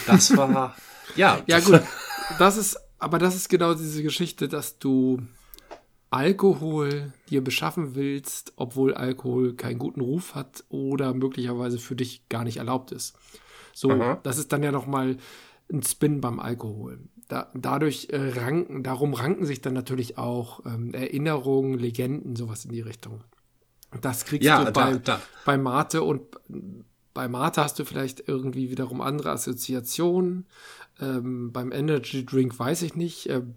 [0.07, 0.77] Das war,
[1.17, 1.43] ja.
[1.47, 1.83] Ja, gut.
[2.39, 5.23] Das ist, aber das ist genau diese Geschichte, dass du
[6.11, 12.45] Alkohol dir beschaffen willst, obwohl Alkohol keinen guten Ruf hat oder möglicherweise für dich gar
[12.45, 13.17] nicht erlaubt ist.
[13.73, 14.21] So, Aha.
[14.23, 15.17] das ist dann ja nochmal
[15.73, 17.01] ein Spin beim Alkohol.
[17.29, 22.73] Da, dadurch äh, ranken, darum ranken sich dann natürlich auch ähm, Erinnerungen, Legenden, sowas in
[22.73, 23.25] die Richtung.
[24.01, 26.23] Das kriegst Ja, du da- bei, da- bei Mate und
[27.15, 30.47] bei Mate hast du vielleicht irgendwie wiederum andere Assoziationen.
[31.01, 33.29] Ähm, beim Energy Drink weiß ich nicht.
[33.29, 33.55] Ähm,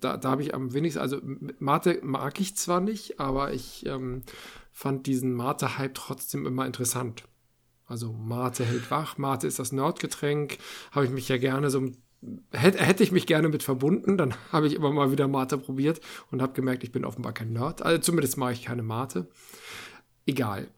[0.00, 1.20] da da habe ich am wenigsten, also
[1.58, 4.22] Mate mag ich zwar nicht, aber ich ähm,
[4.72, 7.24] fand diesen Mate-Hype trotzdem immer interessant.
[7.86, 10.58] Also Mate hält wach, Mate ist das Nerdgetränk,
[10.92, 11.90] habe ich mich ja gerne so,
[12.52, 16.00] hätte, hätte ich mich gerne mit verbunden, dann habe ich immer mal wieder Mate probiert
[16.30, 17.82] und habe gemerkt, ich bin offenbar kein Nerd.
[17.82, 19.28] Also zumindest mag ich keine Mate.
[20.26, 20.68] Egal.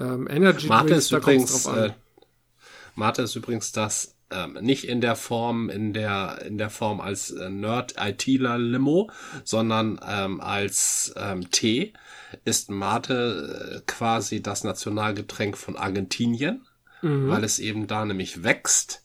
[0.00, 1.84] Ähm, Energy Mate Drinks, ist da übrigens, drauf an.
[1.90, 1.92] äh,
[2.94, 7.30] Mate ist übrigens das ähm, nicht in der Form, in der in der Form als
[7.30, 9.10] äh, Nerd ITler Limo,
[9.44, 11.92] sondern ähm, als ähm, Tee
[12.44, 16.66] ist Mate äh, quasi das Nationalgetränk von Argentinien,
[17.04, 17.28] Mhm.
[17.28, 19.04] weil es eben da nämlich wächst,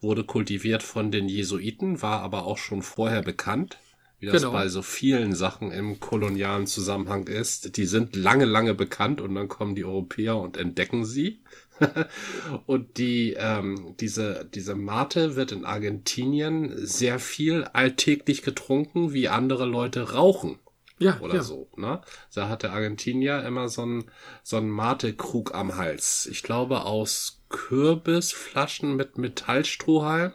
[0.00, 3.78] wurde kultiviert von den Jesuiten, war aber auch schon vorher bekannt.
[4.20, 4.52] Wie das Genau.
[4.52, 7.76] bei so vielen Sachen im kolonialen Zusammenhang ist.
[7.76, 11.40] Die sind lange, lange bekannt und dann kommen die Europäer und entdecken sie.
[12.66, 19.66] und die, ähm, diese, diese Mate wird in Argentinien sehr viel alltäglich getrunken, wie andere
[19.66, 20.58] Leute rauchen
[20.98, 21.42] ja, oder ja.
[21.42, 21.68] so.
[21.76, 22.00] Ne?
[22.34, 24.10] Da hat der Argentinier immer so einen
[24.42, 26.26] so einen Mate-Krug am Hals.
[26.30, 30.32] Ich glaube aus Kürbisflaschen mit Metallstrohhalm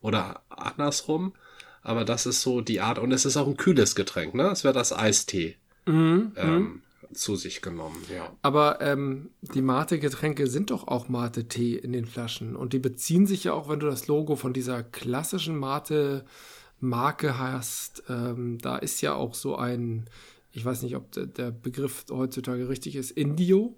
[0.00, 1.34] oder andersrum.
[1.82, 2.98] Aber das ist so die Art.
[2.98, 4.34] Und es ist auch ein kühles Getränk.
[4.34, 4.50] Ne?
[4.50, 5.56] Es wird als Eistee
[5.86, 6.82] Mhm, ähm,
[7.14, 7.96] zu sich genommen.
[8.14, 8.30] Ja.
[8.42, 12.54] Aber ähm, die Mate-Getränke sind doch auch Mate-Tee in den Flaschen.
[12.54, 18.02] Und die beziehen sich ja auch, wenn du das Logo von dieser klassischen Mate-Marke hast.
[18.10, 20.10] Ähm, da ist ja auch so ein,
[20.52, 23.74] ich weiß nicht, ob der, der Begriff heutzutage richtig ist, Indio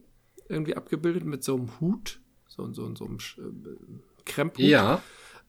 [0.48, 2.18] irgendwie abgebildet mit so einem Hut.
[2.50, 4.60] So, so, so einem äh, Kremphut.
[4.64, 5.00] Ja.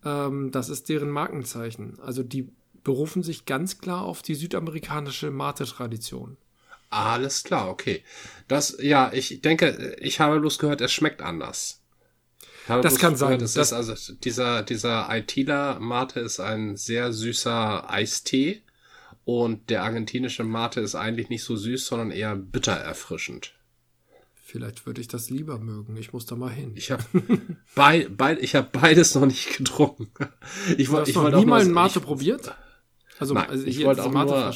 [0.06, 2.00] Ähm, das ist deren Markenzeichen.
[2.00, 2.48] Also die
[2.84, 6.38] berufen sich ganz klar auf die südamerikanische Mate-Tradition.
[6.90, 8.04] Alles klar, okay.
[8.48, 11.82] Das, ja, ich denke, ich habe bloß gehört, es schmeckt anders.
[12.68, 13.42] Das kann sein.
[13.42, 18.62] Es Das- ist also dieser, dieser Aitila Mate ist ein sehr süßer Eistee
[19.26, 23.54] und der argentinische Mate ist eigentlich nicht so süß, sondern eher bitter erfrischend.
[24.44, 25.96] Vielleicht würde ich das lieber mögen.
[25.98, 26.74] Ich muss da mal hin.
[26.76, 27.04] Ich habe
[27.76, 30.10] bei, bei, ich habe beides noch nicht getrunken.
[30.78, 32.56] Ich wollte, wollte nie mal nur- ein Mate ich, probiert?
[33.20, 34.54] Also, Nein, also ich wollte auch nur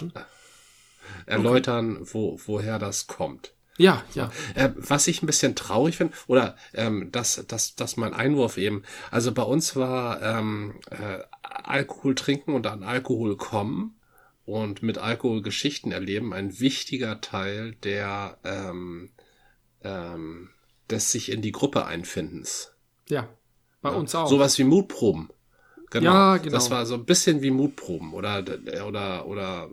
[1.26, 3.54] erläutern, wo, woher das kommt.
[3.78, 4.32] Ja, ja.
[4.54, 8.84] Äh, was ich ein bisschen traurig finde, oder ähm, das, das, das mein Einwurf eben.
[9.12, 14.00] Also bei uns war ähm, äh, Alkohol trinken und an Alkohol kommen
[14.46, 19.10] und mit Alkohol Geschichten erleben ein wichtiger Teil der ähm,
[19.86, 20.50] ähm,
[20.90, 22.74] des sich in die Gruppe einfindens.
[23.08, 23.30] Ja.
[23.82, 24.28] Bei uns auch.
[24.28, 25.30] Sowas wie Mutproben.
[25.92, 26.12] Genau.
[26.12, 26.52] Ja, genau.
[26.52, 28.44] Das war so ein bisschen wie Mutproben oder
[28.88, 29.70] oder oder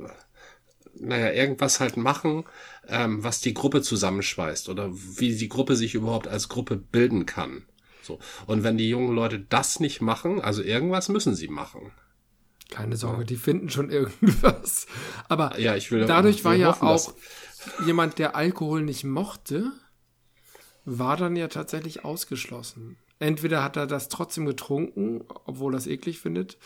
[0.95, 2.45] naja, irgendwas halt machen,
[2.87, 7.65] ähm, was die Gruppe zusammenschweißt oder wie die Gruppe sich überhaupt als Gruppe bilden kann.
[8.03, 8.19] So.
[8.47, 11.93] Und wenn die jungen Leute das nicht machen, also irgendwas müssen sie machen.
[12.71, 14.87] Keine Sorge, die finden schon irgendwas.
[15.29, 17.15] Aber Ja, ich will dadurch war ja hoffen, auch
[17.87, 19.73] jemand, der Alkohol nicht mochte,
[20.85, 22.97] war dann ja tatsächlich ausgeschlossen.
[23.19, 26.59] Entweder hat er das trotzdem getrunken, obwohl er es eklig findet.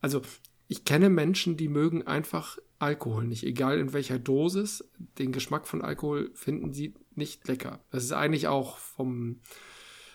[0.00, 0.20] Also
[0.68, 4.84] ich kenne Menschen, die mögen einfach Alkohol nicht, egal in welcher Dosis.
[5.18, 7.80] Den Geschmack von Alkohol finden sie nicht lecker.
[7.90, 9.40] Das ist eigentlich auch vom,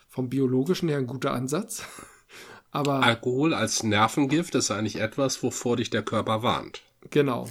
[0.07, 1.83] vom biologischen her ein guter Ansatz.
[2.71, 6.83] Aber Alkohol als Nervengift ist eigentlich etwas, wovor dich der Körper warnt.
[7.09, 7.49] genau.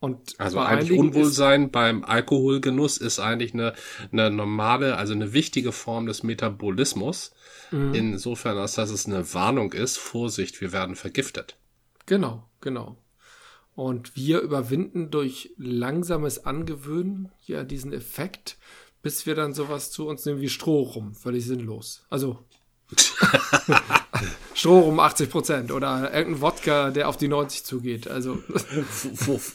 [0.00, 3.74] Und Also eigentlich Unwohlsein beim Alkoholgenuss ist eigentlich eine,
[4.10, 7.32] eine normale, also eine wichtige Form des Metabolismus.
[7.70, 7.94] Mhm.
[7.94, 11.58] Insofern, als dass es eine Warnung ist, Vorsicht, wir werden vergiftet.
[12.06, 12.96] Genau, genau.
[13.74, 18.56] Und wir überwinden durch langsames Angewöhnen ja diesen Effekt,
[19.02, 21.14] bis wir dann sowas zu uns nehmen wie Stroh rum.
[21.14, 22.04] Völlig sinnlos.
[22.08, 22.38] Also,
[24.54, 28.08] Strohrum 80 Prozent oder irgendein Wodka, der auf die 90 zugeht.
[28.08, 28.42] Also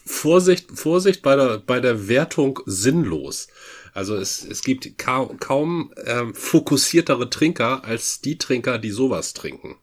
[0.06, 3.48] Vorsicht, Vorsicht bei der, bei der Wertung sinnlos.
[3.94, 9.78] Also es, es gibt kaum, kaum ähm, fokussiertere Trinker als die Trinker, die sowas trinken.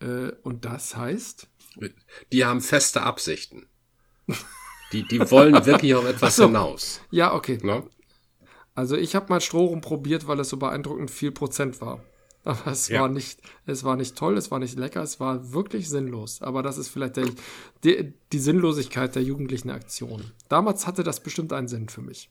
[0.00, 1.48] Äh, und das heißt?
[2.32, 3.68] Die haben feste Absichten.
[4.92, 6.46] Die, die wollen wirklich auf etwas so.
[6.46, 7.00] hinaus.
[7.10, 7.58] Ja, okay.
[7.62, 7.88] No?
[8.74, 12.02] Also ich habe mal Strohrum probiert, weil es so beeindruckend viel Prozent war.
[12.46, 13.00] Aber es ja.
[13.00, 16.42] war nicht, es war nicht toll, es war nicht lecker, es war wirklich sinnlos.
[16.42, 17.26] Aber das ist vielleicht der,
[17.82, 20.30] die, die Sinnlosigkeit der jugendlichen Aktion.
[20.48, 22.30] Damals hatte das bestimmt einen Sinn für mich.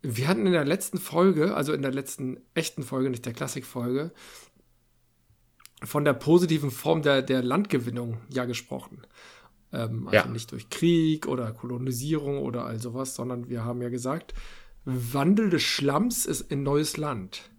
[0.00, 4.12] Wir hatten in der letzten Folge, also in der letzten echten Folge, nicht der Klassikfolge,
[5.82, 9.02] von der positiven Form der, der Landgewinnung ja gesprochen.
[9.72, 10.32] Ähm, also ja.
[10.32, 14.34] nicht durch Krieg oder Kolonisierung oder all sowas, sondern wir haben ja gesagt,
[14.84, 17.50] Wandel des Schlamms ist in neues Land.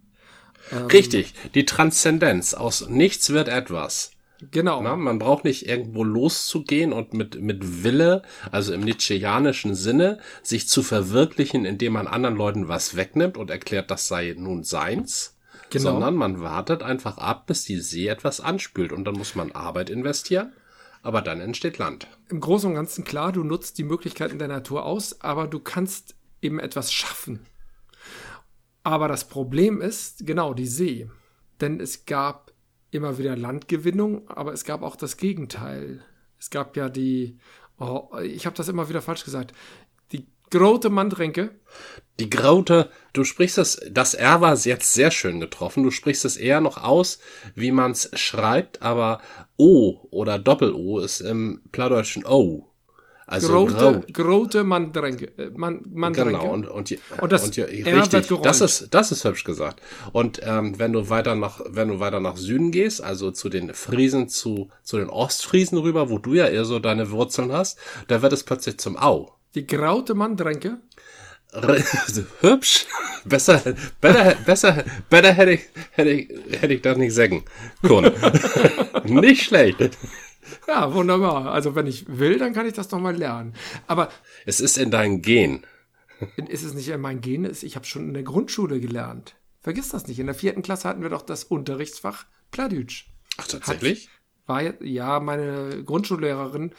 [0.72, 2.54] Ähm, Richtig, die Transzendenz.
[2.54, 4.12] Aus nichts wird etwas.
[4.52, 4.82] Genau.
[4.82, 10.68] Na, man braucht nicht irgendwo loszugehen und mit, mit Wille, also im Nietzscheanischen Sinne, sich
[10.68, 15.36] zu verwirklichen, indem man anderen Leuten was wegnimmt und erklärt, das sei nun seins.
[15.72, 15.92] Genau.
[15.92, 19.90] Sondern man wartet einfach ab, bis die See etwas anspült und dann muss man Arbeit
[19.90, 20.54] investieren.
[21.02, 22.08] Aber dann entsteht Land.
[22.30, 26.16] Im Großen und Ganzen klar, du nutzt die Möglichkeiten der Natur aus, aber du kannst
[26.42, 27.46] eben etwas schaffen.
[28.90, 31.08] Aber das Problem ist, genau, die See.
[31.62, 32.52] Denn es gab
[32.90, 36.04] immer wieder Landgewinnung, aber es gab auch das Gegenteil.
[36.40, 37.38] Es gab ja die,
[37.78, 39.54] oh, ich habe das immer wieder falsch gesagt,
[40.12, 41.52] die Grote Mandränke.
[42.20, 45.84] Die Graute, du sprichst das, das R war jetzt sehr schön getroffen.
[45.84, 47.20] Du sprichst es eher noch aus,
[47.54, 49.22] wie man es schreibt, aber
[49.56, 52.69] O oder Doppel-O ist im Plattdeutschen O.
[53.30, 55.32] Also grote, grote Mandränke.
[55.38, 56.32] Äh, Man, Mandränke.
[56.32, 59.82] Genau, und, und, und das, und die, richtig, das ist, das ist hübsch gesagt.
[60.14, 63.76] Und ähm, wenn du weiter nach, wenn du weiter nach Süden gehst, also zu den
[63.76, 68.24] Friesen, zu, zu den Ostfriesen rüber, wo du ja eher so deine Wurzeln hast, da
[68.24, 69.36] wird es plötzlich zum Au.
[69.54, 70.80] Die graute Mandränke?
[72.42, 72.86] hübsch.
[73.26, 73.62] Besser,
[74.00, 75.62] besser, besser, besser hätte ich,
[75.92, 77.44] hätte ich, hätte ich das nicht sagen
[77.84, 78.14] können.
[79.04, 79.98] nicht schlecht.
[80.68, 81.52] Ja, wunderbar.
[81.52, 83.54] Also wenn ich will, dann kann ich das doch mal lernen.
[83.88, 84.10] Aber
[84.46, 85.66] es ist in deinem Gen.
[86.48, 87.50] Ist es nicht in meinem Gen?
[87.62, 89.36] Ich habe schon in der Grundschule gelernt.
[89.62, 90.20] Vergiss das nicht.
[90.20, 93.08] In der vierten Klasse hatten wir doch das Unterrichtsfach Pladütsch.
[93.38, 94.10] Ach, tatsächlich?
[94.48, 96.74] Hat, war ja meine Grundschullehrerin.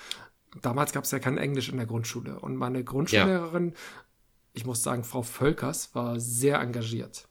[0.61, 2.41] Damals gab es ja kein Englisch in der Grundschule.
[2.41, 3.75] Und meine Grundschullehrerin, ja.
[4.53, 7.29] ich muss sagen, Frau Völkers, war sehr engagiert.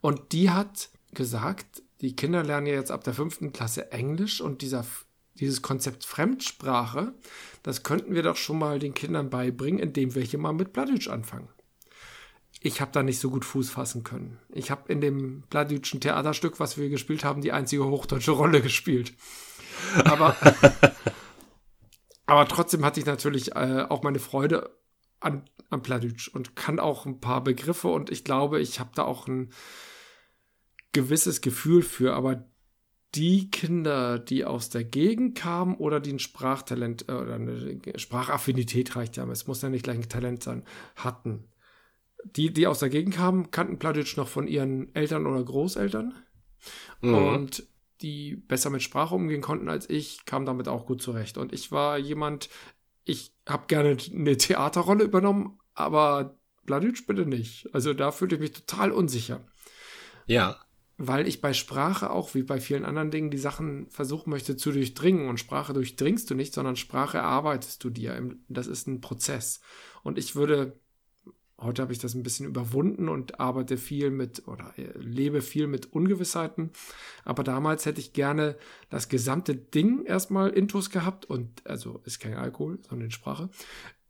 [0.00, 4.62] Und die hat gesagt, die Kinder lernen ja jetzt ab der fünften Klasse Englisch und
[4.62, 4.84] dieser
[5.40, 7.14] dieses Konzept Fremdsprache,
[7.62, 11.08] das könnten wir doch schon mal den Kindern beibringen, indem wir hier mal mit Plattdeutsch
[11.08, 11.48] anfangen.
[12.60, 14.38] Ich habe da nicht so gut Fuß fassen können.
[14.50, 19.12] Ich habe in dem plattdeutschen Theaterstück, was wir gespielt haben, die einzige hochdeutsche Rolle gespielt.
[20.04, 20.36] Aber,
[22.26, 24.76] aber trotzdem hatte ich natürlich äh, auch meine Freude
[25.20, 29.04] an, an Plattdeutsch und kann auch ein paar Begriffe und ich glaube, ich habe da
[29.04, 29.52] auch ein
[30.92, 32.44] gewisses Gefühl für, aber
[33.14, 38.96] die Kinder, die aus der Gegend kamen oder die ein Sprachtalent äh, oder eine Sprachaffinität
[38.96, 40.64] reicht ja, es muss ja nicht gleich ein Talent sein,
[40.96, 41.44] hatten.
[42.24, 46.14] Die, die aus der Gegend kamen, kannten Plattdeutsch noch von ihren Eltern oder Großeltern.
[47.00, 47.14] Mhm.
[47.14, 47.66] Und
[48.02, 51.38] die besser mit Sprache umgehen konnten als ich, kamen damit auch gut zurecht.
[51.38, 52.50] Und ich war jemand,
[53.04, 57.72] ich habe gerne eine Theaterrolle übernommen, aber Plattdeutsch bitte nicht.
[57.72, 59.46] Also da fühlte ich mich total unsicher.
[60.26, 60.60] Ja
[60.98, 64.72] weil ich bei Sprache auch wie bei vielen anderen Dingen die Sachen versuchen möchte zu
[64.72, 65.28] durchdringen.
[65.28, 68.20] Und Sprache durchdringst du nicht, sondern Sprache erarbeitest du dir.
[68.48, 69.60] Das ist ein Prozess.
[70.02, 70.76] Und ich würde,
[71.56, 75.68] heute habe ich das ein bisschen überwunden und arbeite viel mit oder äh, lebe viel
[75.68, 76.72] mit Ungewissheiten.
[77.24, 78.56] Aber damals hätte ich gerne
[78.90, 83.50] das gesamte Ding erstmal Intus gehabt und, also ist kein Alkohol, sondern Sprache,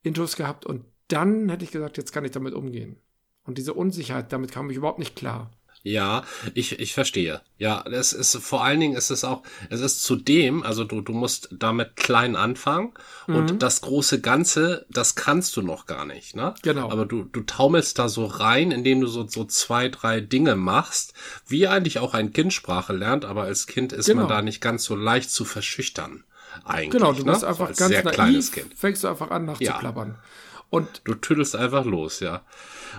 [0.02, 2.96] Intus gehabt und dann hätte ich gesagt, jetzt kann ich damit umgehen.
[3.44, 5.50] Und diese Unsicherheit, damit kam ich überhaupt nicht klar.
[5.82, 7.40] Ja, ich, ich verstehe.
[7.56, 11.12] Ja, es ist vor allen Dingen ist es auch, es ist zudem, also du, du
[11.12, 12.92] musst damit klein anfangen
[13.26, 13.36] mhm.
[13.36, 16.54] und das große Ganze, das kannst du noch gar nicht, ne?
[16.62, 16.90] Genau.
[16.90, 21.14] Aber du, du taumelst da so rein, indem du so, so zwei, drei Dinge machst,
[21.46, 24.22] wie eigentlich auch ein Kind Sprache lernt, aber als Kind ist genau.
[24.22, 26.24] man da nicht ganz so leicht zu verschüchtern.
[26.64, 26.90] Eigentlich.
[26.90, 27.48] Genau, du bist ne?
[27.48, 28.74] einfach so ganz sehr naiv, kleines Kind.
[28.76, 30.08] fängst du einfach an nachzuplappern.
[30.10, 30.22] Ja.
[30.70, 32.42] Und du tüdelst einfach los, ja.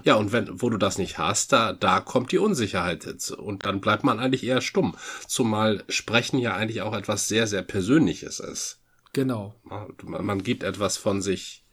[0.03, 3.31] Ja, und wenn, wo du das nicht hast, da, da kommt die Unsicherheit jetzt.
[3.31, 4.95] Und dann bleibt man eigentlich eher stumm.
[5.27, 8.79] Zumal Sprechen ja eigentlich auch etwas sehr, sehr Persönliches ist.
[9.13, 9.55] Genau.
[9.63, 11.65] Man, man gibt etwas von sich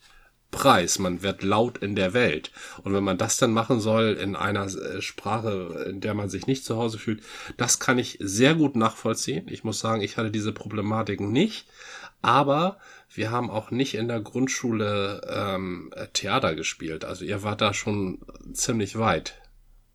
[0.51, 0.99] Preis.
[0.99, 2.51] Man wird laut in der Welt.
[2.83, 6.47] Und wenn man das dann machen soll in einer äh, Sprache, in der man sich
[6.47, 7.23] nicht zu Hause fühlt,
[7.57, 9.49] das kann ich sehr gut nachvollziehen.
[9.51, 11.67] Ich muss sagen, ich hatte diese Problematiken nicht.
[12.23, 12.79] Aber
[13.17, 17.05] wir haben auch nicht in der Grundschule ähm, Theater gespielt.
[17.05, 18.19] Also ihr wart da schon
[18.53, 19.41] ziemlich weit.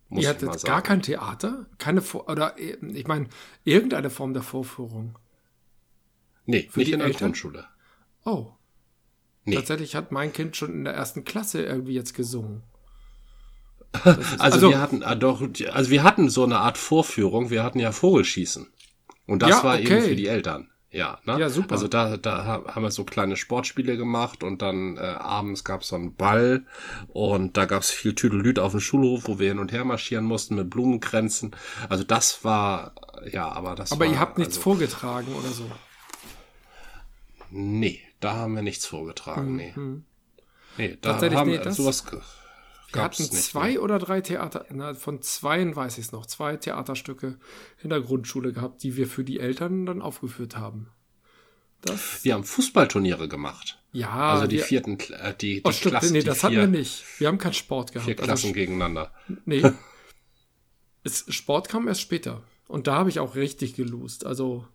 [0.09, 1.67] Muss ihr hattet gar kein Theater?
[1.77, 3.27] Keine Vor oder äh, ich meine,
[3.63, 5.17] irgendeine Form der Vorführung?
[6.45, 7.29] Nee, Für nicht in der Eltern?
[7.29, 7.65] Grundschule.
[8.25, 8.51] Oh.
[9.45, 9.55] Nee.
[9.55, 12.63] Tatsächlich hat mein Kind schon in der ersten Klasse irgendwie jetzt gesungen.
[14.03, 17.79] also, also, wir hatten ah, doch, also wir hatten so eine Art Vorführung, wir hatten
[17.79, 18.67] ja Vogelschießen.
[19.27, 19.97] Und das ja, war okay.
[19.97, 20.69] eben für die Eltern.
[20.91, 21.39] Ja, ne?
[21.39, 21.71] ja, super.
[21.71, 25.87] Also da, da haben wir so kleine Sportspiele gemacht und dann äh, abends gab es
[25.87, 26.65] so einen Ball
[27.07, 30.25] und da gab es viel Tüdelüt auf dem Schulhof, wo wir hin und her marschieren
[30.25, 31.55] mussten mit Blumenkränzen.
[31.87, 32.93] Also das war,
[33.31, 35.71] ja, aber das Aber war, ihr habt nichts also, vorgetragen oder so?
[37.49, 39.71] Nee, da haben wir nichts vorgetragen, nee.
[39.73, 40.03] Mhm.
[40.77, 42.05] Nee, da haben das, sowas
[42.93, 43.83] wir hatten zwei mehr.
[43.83, 47.37] oder drei Theater, na, von zweien weiß ich es noch, zwei Theaterstücke
[47.81, 50.89] in der Grundschule gehabt, die wir für die Eltern dann aufgeführt haben.
[51.81, 53.79] Das wir haben Fußballturniere gemacht.
[53.91, 54.33] Ja.
[54.33, 57.03] Also die, die vierten, äh, die, die oh, stimmt, Klassen, Nee, das hatten wir nicht.
[57.17, 58.05] Wir haben keinen Sport gehabt.
[58.05, 59.11] Vier also Klassen also, gegeneinander.
[59.45, 59.63] Nee.
[61.03, 62.43] es, Sport kam erst später.
[62.67, 64.25] Und da habe ich auch richtig gelost.
[64.25, 64.65] Also,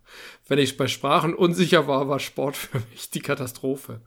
[0.47, 4.01] wenn ich bei Sprachen unsicher war, war Sport für mich die Katastrophe.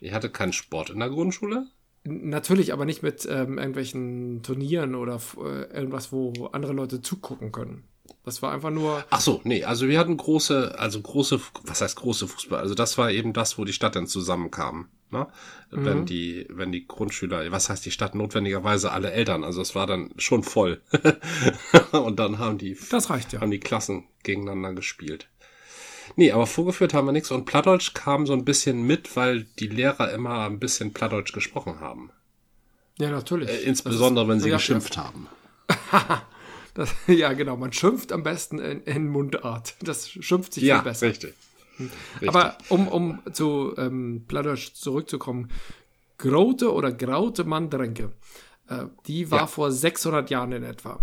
[0.00, 1.66] Ihr hatte keinen Sport in der Grundschule?
[2.06, 7.84] Natürlich, aber nicht mit ähm, irgendwelchen Turnieren oder äh, irgendwas, wo andere Leute zugucken können.
[8.24, 9.04] Das war einfach nur.
[9.10, 12.60] Ach so, nee, also wir hatten große, also große, was heißt große Fußball?
[12.60, 14.88] Also das war eben das, wo die Stadt dann zusammenkam.
[15.10, 15.28] Ne?
[15.70, 15.84] Mhm.
[15.84, 19.44] Wenn die, wenn die Grundschüler, was heißt die Stadt notwendigerweise alle Eltern?
[19.44, 20.82] Also es war dann schon voll.
[21.92, 23.40] Und dann haben die, das reicht ja.
[23.40, 25.28] haben die Klassen gegeneinander gespielt.
[26.14, 29.66] Nee, aber vorgeführt haben wir nichts und Plattdeutsch kam so ein bisschen mit, weil die
[29.66, 32.10] Lehrer immer ein bisschen Plattdeutsch gesprochen haben.
[32.98, 33.48] Ja, natürlich.
[33.48, 35.04] Äh, insbesondere, ist, wenn sie ja, geschimpft ja.
[35.04, 35.28] haben.
[36.74, 37.56] das, ja, genau.
[37.56, 39.74] Man schimpft am besten in, in Mundart.
[39.82, 41.08] Das schimpft sich ja, viel besser.
[41.08, 41.34] Richtig.
[41.78, 42.28] richtig.
[42.28, 45.50] Aber um, um zu ähm, Plattdeutsch zurückzukommen,
[46.18, 48.12] Grote oder Graute Mandränke,
[48.68, 49.46] äh, die war ja.
[49.46, 51.00] vor 600 Jahren in etwa.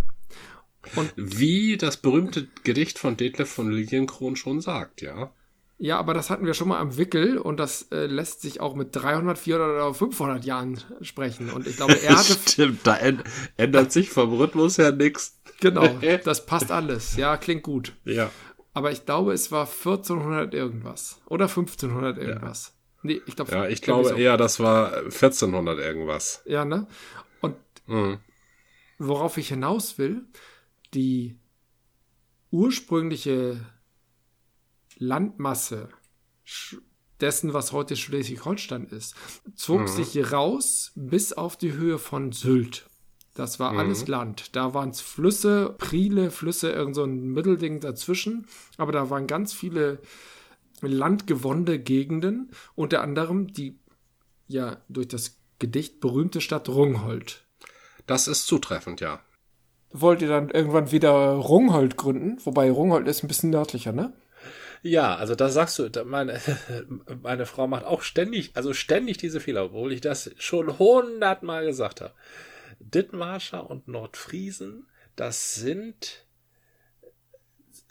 [0.95, 5.31] Und Wie das berühmte Gedicht von Detlef von Lilienkron schon sagt, ja.
[5.77, 8.75] Ja, aber das hatten wir schon mal am Wickel und das äh, lässt sich auch
[8.75, 11.49] mit 300, 400 oder 500 Jahren sprechen.
[11.49, 12.37] Und ich glaube, er hatte.
[12.47, 12.97] Stimmt, da
[13.57, 15.41] ändert sich vom Rhythmus her nichts.
[15.59, 15.87] Genau,
[16.23, 17.17] das passt alles.
[17.17, 17.93] Ja, klingt gut.
[18.05, 18.29] Ja.
[18.73, 21.21] Aber ich glaube, es war 1400 irgendwas.
[21.27, 22.67] Oder 1500 irgendwas.
[22.67, 22.73] Ja.
[23.03, 23.51] Nee, ich glaube.
[23.51, 24.15] Ja, ich glaube so.
[24.15, 26.41] eher, das war 1400 irgendwas.
[26.45, 26.87] Ja, ne?
[27.41, 27.55] Und
[27.87, 28.19] mhm.
[28.97, 30.23] worauf ich hinaus will,
[30.93, 31.39] die
[32.51, 33.59] ursprüngliche
[34.97, 35.89] Landmasse
[37.19, 39.15] dessen, was heute Schleswig-Holstein ist,
[39.55, 39.87] zog mhm.
[39.87, 42.89] sich raus bis auf die Höhe von Sylt.
[43.33, 43.79] Das war mhm.
[43.79, 44.55] alles Land.
[44.55, 48.45] Da waren es Flüsse, Priele, Flüsse, irgend so ein Mittelding dazwischen.
[48.77, 49.99] Aber da waren ganz viele
[50.81, 53.79] landgewonnene Gegenden, unter anderem die
[54.47, 57.45] ja durch das Gedicht berühmte Stadt Rungholt.
[58.05, 59.21] Das ist zutreffend, ja
[59.93, 62.37] wollt ihr dann irgendwann wieder Rungholt gründen?
[62.43, 64.11] Wobei Rungholt ist ein bisschen nördlicher, ne?
[64.81, 66.41] Ja, also da sagst du, meine,
[67.21, 72.01] meine Frau macht auch ständig, also ständig diese Fehler, obwohl ich das schon hundertmal gesagt
[72.01, 72.13] habe.
[72.79, 76.25] Dithmarscher und Nordfriesen, das sind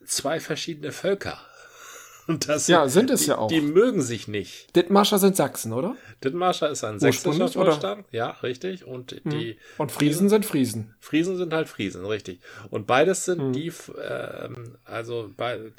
[0.04, 1.40] zwei verschiedene Völker.
[2.28, 3.48] Und das ja, sind es die, ja auch.
[3.48, 4.74] Die mögen sich nicht.
[4.76, 5.96] Dithmarscher sind Sachsen, oder?
[6.22, 8.06] Dithmarscher ist ein sächsischer Vorstand.
[8.12, 8.86] Ja, richtig.
[8.86, 9.30] Und hm.
[9.30, 9.58] die.
[9.78, 10.94] Und Friesen sind Friesen.
[11.00, 12.40] Friesen sind halt Friesen, richtig.
[12.70, 13.52] Und beides sind hm.
[13.52, 15.72] die, ähm, also bei,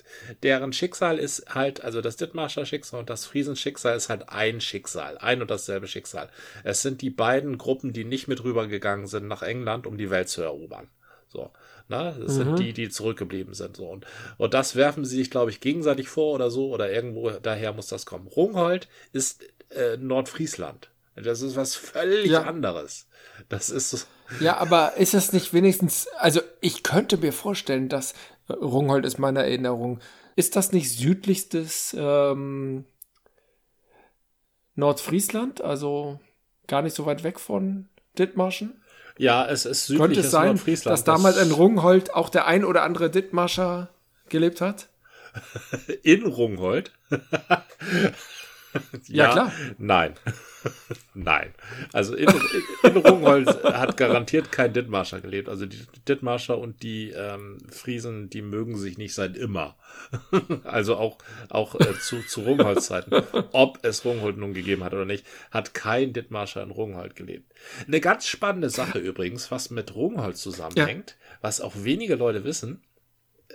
[0.43, 5.17] deren Schicksal ist halt, also das Dithmarscher Schicksal und das Friesenschicksal ist halt ein Schicksal,
[5.19, 6.29] ein und dasselbe Schicksal.
[6.63, 10.27] Es sind die beiden Gruppen, die nicht mit rübergegangen sind nach England, um die Welt
[10.27, 10.89] zu erobern.
[11.29, 11.51] So.
[11.87, 12.43] Na, das mhm.
[12.43, 13.77] sind die, die zurückgeblieben sind.
[13.77, 13.87] So.
[13.87, 14.05] Und,
[14.37, 17.87] und das werfen sie sich, glaube ich, gegenseitig vor oder so, oder irgendwo daher muss
[17.87, 18.27] das kommen.
[18.27, 20.89] Rungholt ist äh, Nordfriesland.
[21.15, 22.43] Das ist was völlig ja.
[22.43, 23.07] anderes.
[23.49, 24.07] Das ist.
[24.39, 28.13] Ja, aber ist es nicht wenigstens, also ich könnte mir vorstellen, dass
[28.47, 29.99] äh, Rungholt ist meine Erinnerung.
[30.35, 32.85] Ist das nicht südlichstes ähm,
[34.75, 35.61] Nordfriesland?
[35.61, 36.19] Also
[36.67, 38.81] gar nicht so weit weg von Dithmarschen?
[39.17, 42.83] Ja, es ist südlich Könnte es sein, dass damals in Rungholt auch der ein oder
[42.83, 43.89] andere Dithmarscher
[44.29, 44.87] gelebt hat?
[46.03, 46.91] in Rungholt?
[49.07, 49.51] Ja, klar.
[49.77, 50.13] Nein.
[51.13, 51.53] Nein.
[51.91, 52.29] Also in,
[52.83, 55.49] in Rungholt hat garantiert kein Dithmarscher gelebt.
[55.49, 59.75] Also die Dithmarscher und die ähm, Friesen, die mögen sich nicht seit immer.
[60.63, 61.17] also auch,
[61.49, 63.23] auch äh, zu, zu Rungholz-Zeiten.
[63.51, 67.51] Ob es Rungholt nun gegeben hat oder nicht, hat kein Dithmarscher in Rungholt gelebt.
[67.87, 71.37] Eine ganz spannende Sache übrigens, was mit Rungholt zusammenhängt, ja.
[71.41, 72.81] was auch wenige Leute wissen.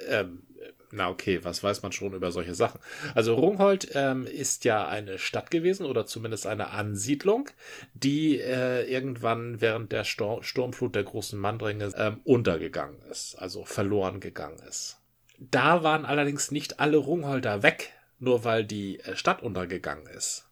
[0.09, 0.43] Ähm,
[0.91, 2.81] na okay, was weiß man schon über solche Sachen?
[3.15, 7.51] Also Rungholt ähm, ist ja eine Stadt gewesen oder zumindest eine Ansiedlung,
[7.95, 14.21] die äh, irgendwann während der Stor Sturmflut der großen Mandringe ähm, untergegangen ist, also verloren
[14.21, 15.01] gegangen ist.
[15.39, 20.49] Da waren allerdings nicht alle Rungholder weg, nur weil die äh, Stadt untergegangen ist.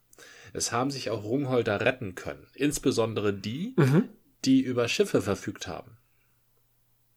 [0.53, 4.09] Es haben sich auch Rungholder retten können, insbesondere die, mhm.
[4.45, 5.99] die über Schiffe verfügt haben.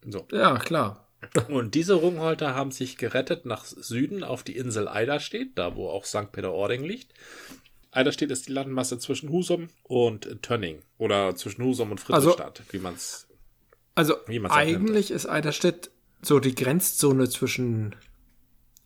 [0.05, 0.27] So.
[0.31, 1.08] Ja, klar.
[1.49, 6.05] Und diese Rungholter haben sich gerettet nach Süden auf die Insel Eiderstedt, da wo auch
[6.05, 6.31] St.
[6.31, 7.13] Peter-Ording liegt.
[7.91, 12.79] Eiderstedt ist die Landmasse zwischen Husum und Tönning oder zwischen Husum und Friedrichstadt, also, wie
[12.79, 13.27] man es
[13.95, 15.89] Also eigentlich ist Eiderstedt
[16.21, 17.95] so die Grenzzone zwischen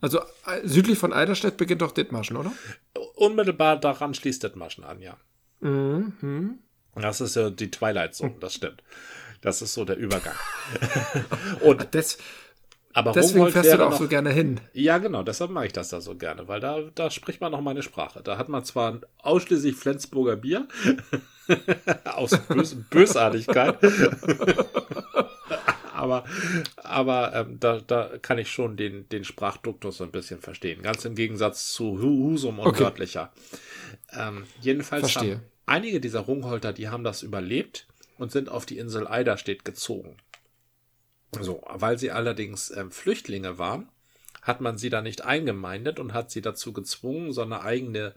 [0.04, 2.52] also äh, südlich von Eiderstedt beginnt doch Dithmarschen, oder?
[3.16, 5.16] Unmittelbar daran schließt Dithmarschen an, ja.
[5.62, 6.60] Mhm.
[6.94, 8.84] Das ist ja die Twilight Zone, das stimmt.
[9.44, 10.36] Das ist so der Übergang.
[11.62, 12.18] und das,
[12.94, 14.62] aber deswegen Rungholt fährst du da auch noch, so gerne hin.
[14.72, 17.60] Ja, genau, deshalb mache ich das da so gerne, weil da, da spricht man noch
[17.60, 18.22] meine Sprache.
[18.24, 20.68] Da hat man zwar ausschließlich Flensburger Bier
[22.06, 23.80] aus Bös Bösartigkeit.
[25.94, 26.24] aber
[26.78, 30.82] aber ähm, da, da kann ich schon den, den Sprachduktus so ein bisschen verstehen.
[30.82, 32.84] Ganz im Gegensatz zu Husum und okay.
[32.86, 33.34] Wörtlicher.
[34.14, 35.36] Ähm, jedenfalls Verstehe.
[35.36, 37.88] haben einige dieser Rungholter, die haben das überlebt
[38.18, 40.18] und sind auf die Insel Eiderstedt gezogen.
[41.42, 43.90] So, weil sie allerdings ähm, Flüchtlinge waren,
[44.42, 48.14] hat man sie da nicht eingemeindet und hat sie dazu gezwungen, so eine eigene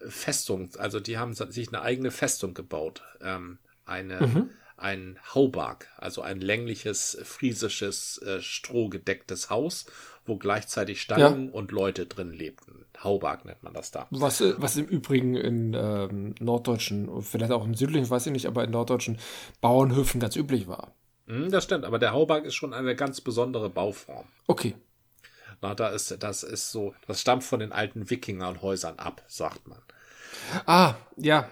[0.00, 4.50] äh, Festung, also die haben sich eine eigene Festung gebaut, ähm, eine, mhm.
[4.76, 9.86] ein Haubarg, also ein längliches friesisches äh, strohgedecktes Haus,
[10.26, 11.52] wo gleichzeitig Steine ja.
[11.52, 12.84] und Leute drin lebten.
[13.02, 14.06] Haubarg nennt man das da.
[14.10, 18.46] Was, äh, was im Übrigen in ähm, norddeutschen, vielleicht auch im südlichen, weiß ich nicht,
[18.46, 19.18] aber in norddeutschen
[19.60, 20.92] Bauernhöfen ganz üblich war.
[21.26, 24.26] Mm, das stimmt, aber der Haubarg ist schon eine ganz besondere Bauform.
[24.46, 24.74] Okay.
[25.60, 29.78] Na, da ist, das ist so, das stammt von den alten Wikingerhäusern ab, sagt man.
[30.66, 31.48] Ah, ja.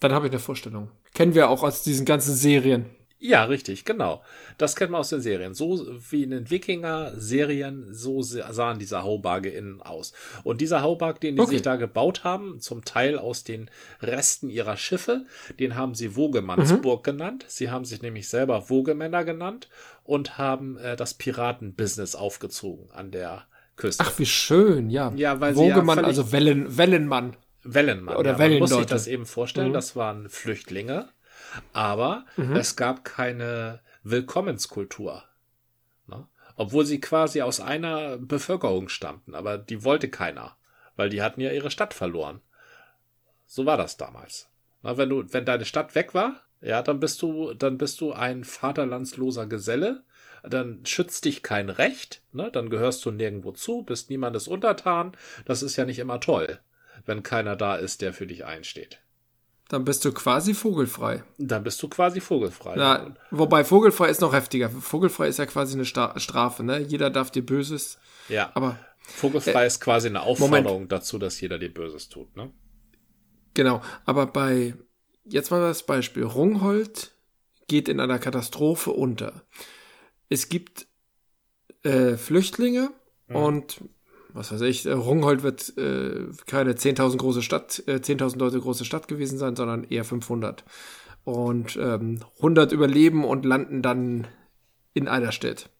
[0.00, 0.90] Dann habe ich eine Vorstellung.
[1.14, 2.86] Kennen wir auch aus diesen ganzen Serien.
[3.20, 4.22] Ja, richtig, genau.
[4.58, 5.52] Das kennt man aus den Serien.
[5.52, 10.12] So wie in den Wikinger-Serien, so sahen diese Haubarge innen aus.
[10.44, 11.54] Und dieser Haubarg, den die okay.
[11.54, 15.26] sich da gebaut haben, zum Teil aus den Resten ihrer Schiffe,
[15.58, 17.10] den haben sie Wogemannsburg mhm.
[17.10, 17.44] genannt.
[17.48, 19.68] Sie haben sich nämlich selber Wogemänner genannt
[20.04, 24.04] und haben äh, das Piratenbusiness aufgezogen an der Küste.
[24.06, 25.12] Ach, wie schön, ja.
[25.16, 27.36] Ja, weil Wogemann, ja also Wellen, Wellenmann.
[27.64, 28.16] Wellenmann.
[28.16, 28.70] Oder ja, Wellenleute.
[28.70, 29.74] Man muss sich das eben vorstellen, mhm.
[29.74, 31.08] das waren Flüchtlinge
[31.72, 32.56] aber mhm.
[32.56, 35.24] es gab keine Willkommenskultur.
[36.06, 36.26] Ne?
[36.56, 40.56] Obwohl sie quasi aus einer Bevölkerung stammten, aber die wollte keiner,
[40.96, 42.40] weil die hatten ja ihre Stadt verloren.
[43.46, 44.48] So war das damals.
[44.82, 48.12] Na, wenn du, wenn deine Stadt weg war, ja, dann bist du, dann bist du
[48.12, 50.02] ein vaterlandsloser Geselle,
[50.42, 52.50] dann schützt dich kein Recht, ne?
[52.50, 55.12] dann gehörst du nirgendwo zu, bist niemandes untertan.
[55.44, 56.58] Das ist ja nicht immer toll,
[57.06, 59.00] wenn keiner da ist, der für dich einsteht.
[59.68, 61.22] Dann bist du quasi vogelfrei.
[61.36, 62.76] Dann bist du quasi vogelfrei.
[62.76, 64.70] Ja, wobei vogelfrei ist noch heftiger.
[64.70, 66.78] Vogelfrei ist ja quasi eine Sta Strafe, ne?
[66.78, 67.98] Jeder darf dir Böses.
[68.28, 68.50] Ja.
[68.54, 70.92] Aber vogelfrei äh, ist quasi eine Aufforderung Moment.
[70.92, 72.50] dazu, dass jeder dir Böses tut, ne?
[73.52, 73.82] Genau.
[74.06, 74.74] Aber bei
[75.24, 76.24] jetzt mal das Beispiel.
[76.24, 77.12] Rungholt
[77.66, 79.42] geht in einer Katastrophe unter.
[80.28, 80.86] Es gibt
[81.82, 82.90] äh, Flüchtlinge
[83.26, 83.36] mhm.
[83.36, 83.80] und
[84.32, 88.84] was weiß ich, äh, Rungholt wird äh, keine 10.000 große Stadt, äh, 10.000 Leute große
[88.84, 90.64] Stadt gewesen sein, sondern eher 500.
[91.24, 94.26] Und ähm, 100 überleben und landen dann
[94.94, 95.70] in Eiderstedt.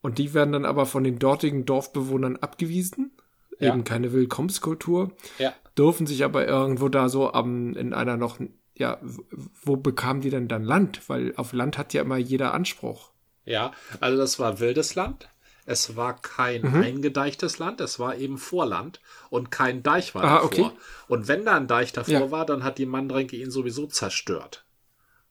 [0.00, 3.12] Und die werden dann aber von den dortigen Dorfbewohnern abgewiesen.
[3.58, 3.72] Ja.
[3.72, 5.12] Eben keine Willkommenskultur.
[5.38, 5.54] Ja.
[5.78, 8.38] Dürfen sich aber irgendwo da so am, in einer noch,
[8.76, 8.98] ja,
[9.62, 11.08] wo bekamen die denn dann Land?
[11.08, 13.12] Weil auf Land hat ja immer jeder Anspruch.
[13.44, 15.28] Ja, also das war wildes Land.
[15.66, 16.82] Es war kein mhm.
[16.82, 19.00] eingedeichtes Land, es war eben Vorland
[19.30, 20.46] und kein Deich war Aha, davor.
[20.46, 20.70] Okay.
[21.08, 22.30] Und wenn da ein Deich davor ja.
[22.30, 24.64] war, dann hat die Mandränke ihn sowieso zerstört.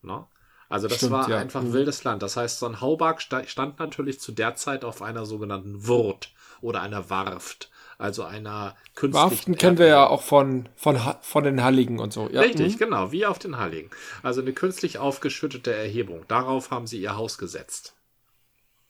[0.02, 0.26] Ne?
[0.70, 1.38] Also das Stimmt, war ja.
[1.38, 1.74] einfach mhm.
[1.74, 2.24] wildes Land.
[2.24, 6.82] Das heißt, so ein Haubarg stand natürlich zu der Zeit auf einer sogenannten Wurt oder
[6.82, 7.70] einer Warft.
[8.00, 9.30] Also einer künstlichen.
[9.32, 12.28] Warften kennen wir ja auch von, von, von den Halligen und so.
[12.32, 12.42] Ja.
[12.42, 12.80] Richtig, mhm.
[12.80, 13.92] genau, wie auf den Halligen.
[14.24, 16.26] Also eine künstlich aufgeschüttete Erhebung.
[16.28, 17.94] Darauf haben sie ihr Haus gesetzt.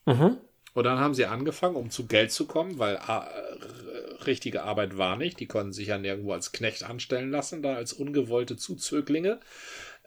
[0.05, 0.37] Mhm.
[0.73, 5.17] Und dann haben sie angefangen, um zu Geld zu kommen, weil äh, richtige Arbeit war
[5.17, 5.39] nicht.
[5.39, 9.39] Die konnten sich ja nirgendwo als Knecht anstellen lassen, da als ungewollte Zuzöglinge,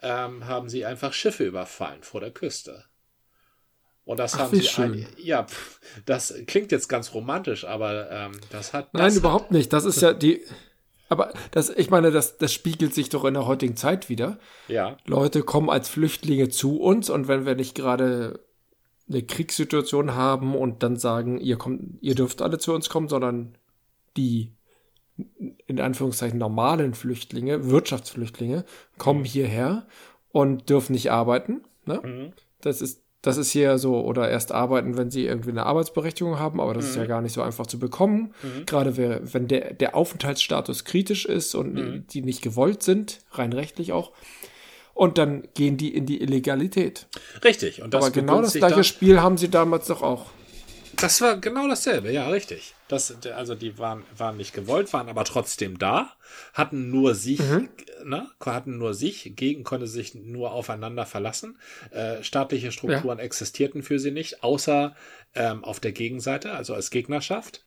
[0.01, 2.83] ähm, haben sie einfach Schiffe überfallen vor der Küste.
[4.03, 8.31] Und das Ach, haben sie ein, ja, pf, das klingt jetzt ganz romantisch, aber ähm,
[8.51, 9.71] das hat Nein, das überhaupt nicht.
[9.73, 10.41] Das ist ja die.
[11.09, 14.31] Aber das, ich meine, das, das spiegelt sich doch in der heutigen Zeit wieder.
[14.31, 18.39] Hat, ja, Leute kommen als Flüchtlinge zu uns und wenn wir nicht gerade
[19.09, 23.57] eine Kriegssituation haben und dann sagen, ihr kommt, ihr dürft alle zu uns kommen, sondern
[24.17, 24.51] die
[25.65, 28.65] in Anführungszeichen normalen Flüchtlinge, Wirtschaftsflüchtlinge,
[28.97, 29.87] kommen hierher
[30.31, 31.61] und dürfen nicht arbeiten.
[31.85, 32.01] Ne?
[32.03, 32.33] Mhm.
[32.61, 36.61] Das ist das ist hier so, oder erst arbeiten, wenn sie irgendwie eine Arbeitsberechtigung haben,
[36.61, 38.31] aber das ist ja gar nicht so einfach zu bekommen.
[38.67, 43.91] Gerade wer- wenn der, der Aufenthaltsstatus kritisch ist und die nicht gewollt sind, rein rechtlich
[43.91, 44.11] auch.
[44.97, 47.05] Und dann gehen die in die Illegalität.
[47.43, 47.83] richtig.
[47.83, 50.31] Und das aber genau das gleiche Spiel haben sie damals doch auch.
[50.95, 52.73] Das war genau dasselbe, ja, richtig.
[52.87, 56.13] Das, also die waren, waren nicht gewollt, waren aber trotzdem da,
[56.53, 57.39] hatten nur sich,
[58.03, 61.59] ne, hatten nur sich, gegen konnte sich nur aufeinander verlassen.
[61.91, 64.95] Äh, staatliche Strukturen existierten für sie nicht, außer
[65.35, 67.63] ähm, auf der Gegenseite, also als Gegnerschaft.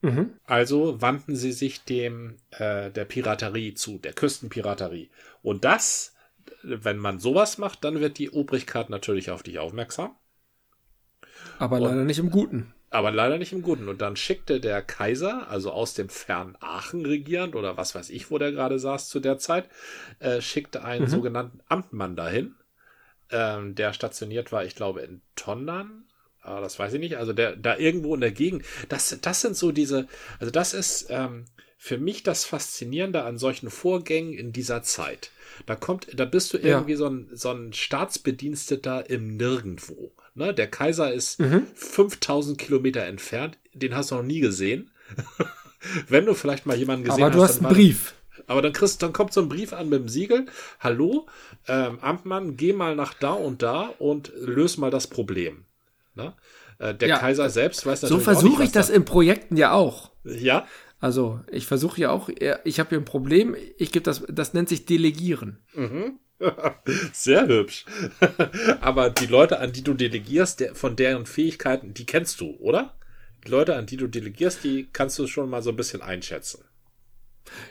[0.47, 5.11] Also wandten sie sich dem äh, der Piraterie zu, der Küstenpiraterie.
[5.43, 6.14] Und das,
[6.62, 10.14] wenn man sowas macht, dann wird die Obrigkeit natürlich auf dich aufmerksam.
[11.59, 12.74] Aber leider nicht im Guten.
[12.90, 13.88] Aber leider nicht im Guten.
[13.88, 18.30] Und dann schickte der Kaiser, also aus dem fernen Aachen regierend, oder was weiß ich,
[18.30, 19.68] wo der gerade saß zu der Zeit,
[20.18, 22.57] äh, schickte einen sogenannten Amtmann dahin,
[23.30, 26.05] ähm, der stationiert war, ich glaube, in Tondern.
[26.42, 27.16] Aber das weiß ich nicht.
[27.16, 28.64] Also der da irgendwo in der Gegend.
[28.88, 30.09] Das, das sind so diese,
[30.40, 31.44] also das ist ähm,
[31.76, 35.30] für mich das Faszinierende an solchen Vorgängen in dieser Zeit.
[35.66, 36.64] Da kommt, da bist du Ja.
[36.78, 40.12] irgendwie so ein, so ein Staatsbediensteter im Nirgendwo.
[40.34, 40.54] Ne?
[40.54, 41.66] Der Kaiser ist Mhm.
[41.74, 43.58] 5000 Kilometer entfernt.
[43.74, 44.90] Den hast du noch nie gesehen.
[46.08, 48.14] Wenn du vielleicht mal jemanden gesehen Aber du hast dann einen Brief.
[48.46, 50.46] aber dann kriegst, dann kommt so ein Brief an mit dem Siegel.
[50.78, 51.26] Hallo,
[51.68, 55.64] ähm, Amtmann, geh mal nach da und da und löse mal das Problem.
[56.14, 56.34] Ne?
[56.78, 57.18] Äh, der Ja.
[57.18, 60.11] Kaiser selbst weiß So natürlich auch versuche ich das in Projekten ja auch.
[60.24, 60.66] Ja,
[61.01, 64.68] Also ich versuche ja auch, ich habe hier ein Problem, ich gebe das, das nennt
[64.68, 65.59] sich Delegieren.
[67.12, 67.86] sehr hübsch.
[68.80, 72.94] Aber die Leute, an die du delegierst, der, von deren Fähigkeiten, die kennst du, oder?
[73.46, 76.64] Die Leute, an die du delegierst, die kannst du schon mal so ein bisschen einschätzen.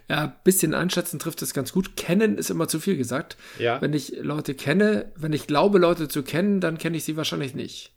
[0.08, 1.96] Ja, ein bisschen einschätzen trifft es ganz gut.
[1.96, 3.38] Kennen ist immer zu viel gesagt.
[3.60, 3.82] Ja.
[3.82, 7.54] Wenn ich Leute kenne, wenn ich glaube, Leute zu kennen, dann kenne ich sie wahrscheinlich
[7.54, 7.94] nicht.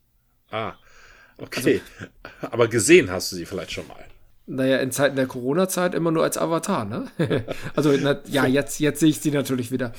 [0.50, 0.74] Ah,
[1.38, 1.80] okay.
[2.42, 4.04] Aber gesehen hast du sie vielleicht schon mal.
[4.46, 7.06] Naja, in Zeiten der Corona-Zeit immer nur als Avatar, ne?
[7.76, 9.92] also, na, ja, jetzt, jetzt sehe ich sie natürlich wieder.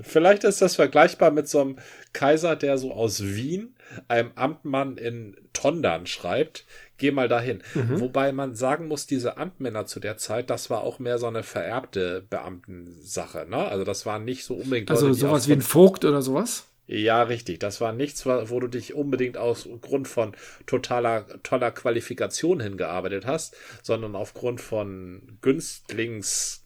[0.00, 1.76] Vielleicht ist das vergleichbar mit so einem
[2.12, 3.74] Kaiser, der so aus Wien
[4.08, 6.66] einem Amtmann in Tondern schreibt,
[6.98, 7.62] geh mal dahin.
[7.74, 11.42] Wobei man sagen muss, diese Amtmänner zu der Zeit, das war auch mehr so eine
[11.42, 13.46] vererbte Beamtensache.
[13.48, 13.56] Ne?
[13.56, 16.66] Also das waren nicht so unbedingt Also Leute, die sowas wie ein Vogt oder sowas.
[16.86, 17.60] Ja, richtig.
[17.60, 23.56] Das war nichts, wo du dich unbedingt aus Grund von totaler, toller Qualifikation hingearbeitet hast,
[23.82, 26.64] sondern aufgrund von Günstlings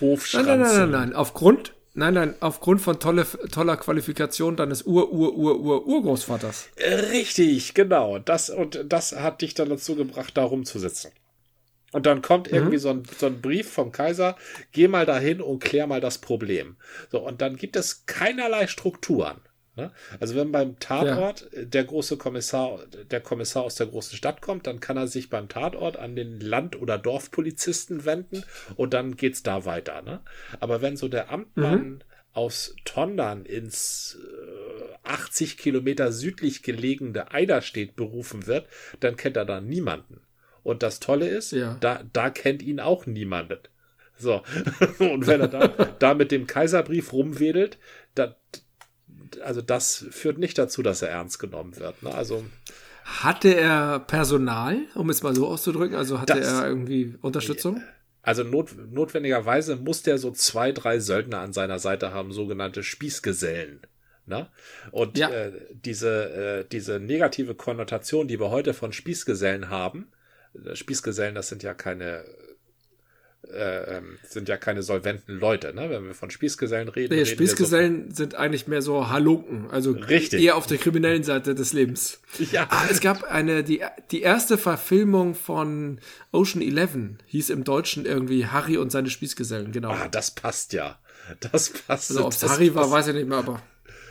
[0.00, 1.14] Nein, nein, nein, nein, nein.
[1.14, 6.68] Aufgrund, nein, nein, aufgrund von tolle, toller Qualifikation deines Ur, Ur, Ur, Ur, Urgroßvaters.
[7.12, 8.18] Richtig, genau.
[8.18, 11.12] Das, und das hat dich dann dazu gebracht, da rumzusitzen.
[11.92, 12.54] Und dann kommt Mhm.
[12.56, 14.36] irgendwie so, ein, so ein Brief vom Kaiser,
[14.72, 16.76] geh mal dahin und klär mal das Problem.
[17.10, 19.40] So, und dann gibt es keinerlei Strukturen.
[19.74, 19.90] Ne?
[20.20, 22.80] Also wenn beim Tatort der große Kommissar,
[23.10, 26.40] der Kommissar aus der großen Stadt kommt, dann kann er sich beim Tatort an den
[26.40, 28.44] Land- oder Dorfpolizisten wenden
[28.76, 30.02] und dann geht's da weiter.
[30.02, 30.20] Ne?
[30.60, 38.46] Aber wenn so der Amtmann aus Tondern ins äh, 80 Kilometer südlich gelegene Eiderstedt berufen
[38.46, 38.66] wird,
[39.00, 40.20] dann kennt er da niemanden.
[40.62, 41.76] Und das Tolle ist, Ja.
[41.80, 43.58] da, da kennt ihn auch niemanden.
[44.16, 44.42] So.
[44.98, 45.66] Und wenn er da,
[45.98, 47.78] da mit dem Kaiserbrief rumwedelt,
[48.14, 48.36] da,
[49.44, 52.02] also das führt nicht dazu, dass er ernst genommen wird.
[52.02, 52.14] Ne?
[52.14, 52.44] Also
[53.04, 55.96] Hatte er Personal, um es mal so auszudrücken?
[55.96, 57.82] Also hatte Das- er irgendwie Unterstützung?
[58.24, 63.80] Also not, notwendigerweise muss der so zwei, drei Söldner an seiner Seite haben, sogenannte Spießgesellen.
[64.26, 64.48] Ne?
[64.92, 65.28] Und Ja.
[65.30, 70.12] äh, diese, äh, diese negative Konnotation, die wir heute von Spießgesellen haben,
[70.74, 72.24] Spießgesellen, das sind ja keine
[73.52, 75.90] äh, ähm, sind ja keine solventen Leute, ne?
[75.90, 77.12] Wenn wir von Spießgesellen reden.
[77.12, 80.40] Nee, reden Spießgesellen sind eigentlich mehr so Halunken, also Richtig.
[80.42, 82.20] eher auf der kriminellen Seite des Lebens.
[82.34, 83.82] So, ja, Ah, es gab eine, die,
[84.12, 86.00] die erste Verfilmung von
[86.30, 89.90] Ocean Eleven hieß im Deutschen irgendwie Harry und seine Spießgesellen, genau.
[89.90, 91.00] ah, das passt ja.
[91.52, 92.10] Das passt.
[92.10, 92.92] also ob es Harry war, passt.
[92.94, 93.60] weiß ich nicht mehr, aber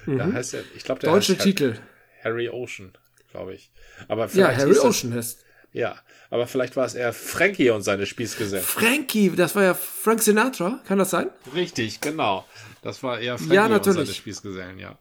[0.08, 1.76] Ja, heißt ja, ich glaube, der deutsche Titel.
[2.24, 2.92] Harry Ocean.
[3.32, 3.72] glaube ich.
[4.10, 5.40] Aber Ja, Harry Ocean heißt.
[5.74, 5.96] Ja,
[6.30, 8.64] aber vielleicht war es eher Frankie und seine Spießgesellen.
[8.66, 11.30] Frankie, das war ja Frank Sinatra, kann das sein?
[11.54, 12.46] Richtig, genau.
[12.82, 14.08] Das war eher Frankie Ja, und natürlich.
[14.08, 14.98] seine Spießgesellen, ja.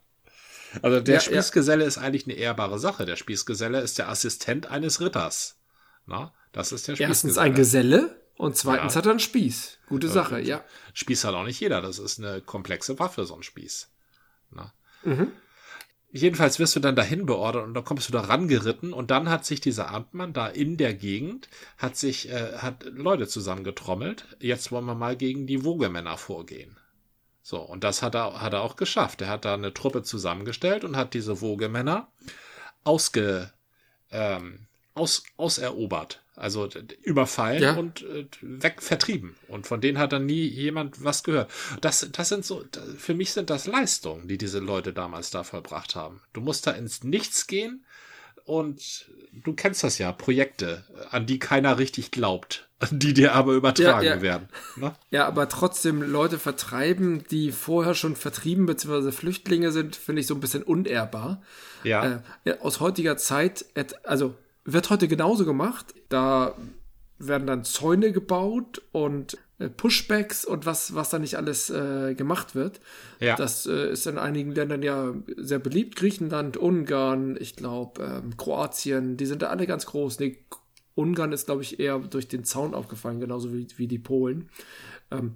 [0.83, 1.25] Also der Ja, ja.
[1.27, 3.05] Spießgeselle ist eigentlich eine ehrbare Sache.
[3.05, 5.57] Der Spießgeselle ist der Assistent eines Ritters.
[6.07, 7.09] Na, das ist der Spießgeselle.
[7.11, 8.99] Erstens ein Geselle und zweitens Ja.
[8.99, 9.79] hat er einen Spieß.
[9.89, 10.63] Gute Sache, ja.
[10.95, 11.81] Spieß hat auch nicht jeder.
[11.83, 13.89] Das ist eine komplexe Waffe, so ein Spieß.
[14.53, 14.73] Na?
[15.03, 15.33] Mhm.
[16.13, 19.45] Jedenfalls wirst du dann dahin beordert und dann kommst du da rangeritten und dann hat
[19.45, 21.49] sich dieser Amtmann da in der Gegend,
[21.79, 24.27] hat sich, äh, hat Leute zusammengetrommelt.
[24.41, 26.77] Jetzt wollen wir mal gegen die Wogemänner vorgehen.
[27.43, 29.23] So, und das hat er, hat er auch geschafft.
[29.23, 32.09] Er hat da eine Truppe zusammengestellt und hat diese Wogemänner
[32.83, 33.53] ausge,
[34.11, 36.23] ähm, aus, auserobert.
[36.41, 36.69] Also
[37.03, 37.75] überfallen Ja.
[37.77, 39.37] und äh, weg vertrieben.
[39.49, 41.51] Und von denen hat dann nie jemand was gehört.
[41.83, 42.65] Das, das sind so,
[42.97, 46.23] für mich sind das Leistungen, die diese Leute damals da vollbracht haben.
[46.33, 47.85] Du musst da ins Nichts gehen
[48.45, 54.07] und du kennst das ja, Projekte, an die keiner richtig glaubt, die dir aber übertragen
[54.07, 54.23] Ja, ja.
[54.23, 54.49] werden.
[54.77, 54.95] Ne?
[55.11, 59.13] Ja, aber trotzdem Leute vertreiben, die vorher schon vertrieben bzw.
[59.13, 61.43] Flüchtlinge sind, finde ich so ein bisschen unehrbar.
[61.85, 62.23] Ja.
[62.45, 63.67] Äh, aus heutiger Zeit,
[64.05, 64.35] also
[64.65, 65.95] wird heute genauso gemacht.
[66.09, 66.55] Da
[67.19, 72.55] werden dann Zäune gebaut und äh, Pushbacks und was, was da nicht alles äh, gemacht
[72.55, 72.81] wird.
[73.21, 73.37] Ja.
[73.37, 75.97] Das äh, ist in einigen Ländern ja sehr beliebt.
[75.97, 80.19] Griechenland, Ungarn, ich glaube ähm, Kroatien, die sind da alle ganz groß.
[80.19, 80.39] Nee,
[80.95, 84.49] Ungarn ist, glaube ich, eher durch den Zaun aufgefallen, genauso wie, wie die Polen.
[85.11, 85.35] Ähm,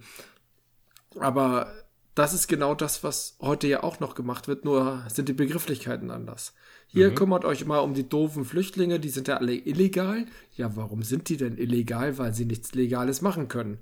[1.19, 1.73] aber
[2.15, 6.11] das ist genau das, was heute ja auch noch gemacht wird, nur sind die Begrifflichkeiten
[6.11, 6.55] anders.
[6.95, 10.27] Hier kümmert euch mal um die doofen Flüchtlinge, die sind ja alle illegal.
[10.57, 12.17] Ja, warum sind die denn illegal?
[12.19, 13.79] Weil sie nichts Legales machen können.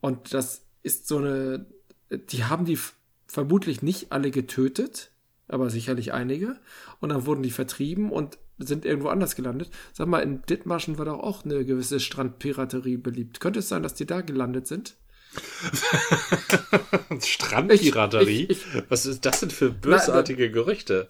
[0.00, 1.66] Und das ist so eine,
[2.10, 2.78] die haben die
[3.26, 5.10] vermutlich nicht alle getötet,
[5.48, 6.58] aber sicherlich einige.
[7.00, 9.70] Und dann wurden die vertrieben und sind irgendwo anders gelandet.
[9.92, 13.40] Sag mal, in Dithmarschen war doch auch eine gewisse Strandpiraterie beliebt.
[13.40, 14.96] Könnte es sein, dass die da gelandet sind?
[17.20, 18.46] Strandpiraterie?
[18.48, 21.06] Ich- Was ist das denn für bösartige Gerüchte?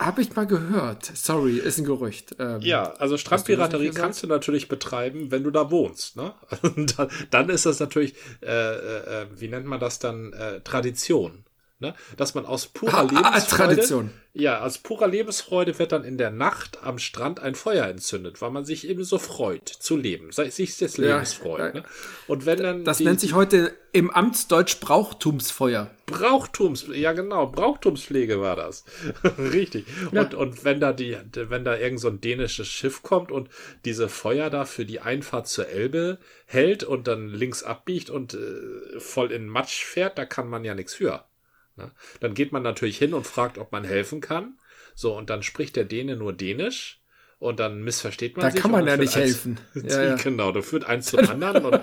[0.00, 1.04] Habe ich mal gehört.
[1.04, 2.34] Sorry, ist ein Gerücht.
[2.38, 6.16] Ähm, Ja, also Strandpiraterie kannst du natürlich betreiben, wenn du da wohnst.
[6.16, 6.32] Ne?
[6.96, 11.44] dann, dann ist das natürlich, äh, äh, äh, wie nennt man das dann, äh, Tradition.
[11.82, 11.94] Ne?
[12.18, 14.10] Dass man aus purer Ah, ah, Lebensfreude, Tradition.
[14.34, 18.50] ja, aus purer Lebensfreude wird dann in der Nacht am Strand ein Feuer entzündet, weil
[18.50, 21.74] man sich eben so freut zu leben, sei- sich des Ja, Lebens freut.
[21.74, 21.80] ja.
[21.80, 21.86] Ne?
[22.26, 25.90] Und wenn dann Das die- nennt sich heute im Amtsdeutsch Brauchtumsfeuer.
[26.06, 28.84] Brauchtums, ja genau, Brauchtumspflege war das.
[29.38, 29.86] Richtig.
[30.12, 33.48] Und, und wenn da die, wenn da irgend so ein dänisches Schiff kommt und
[33.84, 39.00] diese Feuer da für die Einfahrt zur Elbe hält und dann links abbiegt und äh,
[39.00, 41.24] voll in Matsch fährt, da kann man ja nichts für.
[41.80, 41.90] Ne?
[42.20, 44.58] Dann geht man natürlich hin und fragt, ob man helfen kann.
[44.94, 46.98] So, und dann spricht der Däne nur Dänisch.
[47.38, 48.60] Und dann missversteht man Da sich.
[48.60, 49.58] kann man ja nicht helfen.
[49.74, 50.14] Ja, ja.
[50.16, 51.64] Genau, da führt eins zum anderen.
[51.64, 51.80] Und,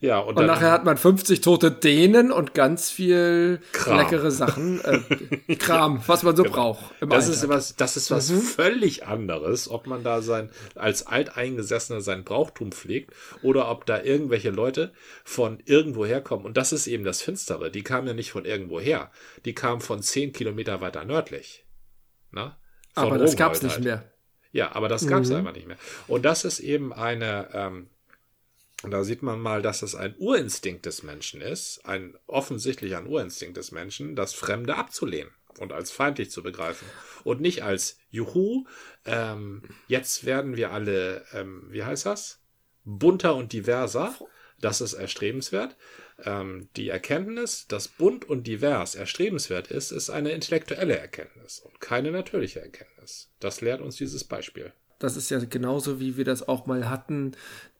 [0.00, 3.98] ja, und, Und dann, nachher hat man 50 tote Dänen und ganz viel Kram.
[3.98, 4.80] leckere Sachen.
[4.84, 6.98] Äh, Kram, was man so braucht.
[7.00, 7.14] Genau.
[7.14, 7.42] Das Alltag.
[7.42, 8.40] ist was, das ist was Mhm.
[8.40, 13.12] völlig anderes, ob man da sein, als Alteingesessener sein Brauchtum pflegt
[13.42, 14.92] oder ob da irgendwelche Leute
[15.24, 16.44] von irgendwo herkommen.
[16.46, 17.70] Und das ist eben das Finstere.
[17.70, 19.10] Die kamen ja nicht von irgendwo her.
[19.44, 21.64] Die kamen von zehn Kilometer weiter nördlich.
[22.30, 22.58] Na?
[22.94, 23.84] Von Aber das gab's nicht halt.
[23.84, 24.04] mehr.
[24.50, 25.36] Ja, aber das gab's Mhm.
[25.36, 25.76] einfach nicht mehr.
[26.06, 27.90] Und das ist eben eine, ähm,
[28.84, 33.56] da sieht man mal, dass es ein Urinstinkt des Menschen ist, ein offensichtlich ein Urinstinkt
[33.56, 36.86] des Menschen, das Fremde abzulehnen und als feindlich zu begreifen
[37.24, 38.66] und nicht als Juhu,
[39.04, 42.40] ähm, jetzt werden wir alle, ähm, wie heißt das?
[42.84, 44.14] Bunter und diverser.
[44.60, 45.76] Das ist erstrebenswert.
[46.24, 52.10] Ähm, die Erkenntnis, dass bunt und divers erstrebenswert ist, ist eine intellektuelle Erkenntnis und keine
[52.10, 53.30] natürliche Erkenntnis.
[53.40, 54.72] Das lehrt uns dieses Beispiel.
[54.98, 57.36] Das ist ja genauso, wie wir das auch mal hatten,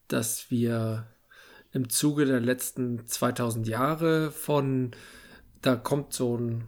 [0.09, 1.07] dass wir
[1.73, 4.93] im Zuge der letzten 2000 Jahre von,
[5.63, 6.65] da kommt so ein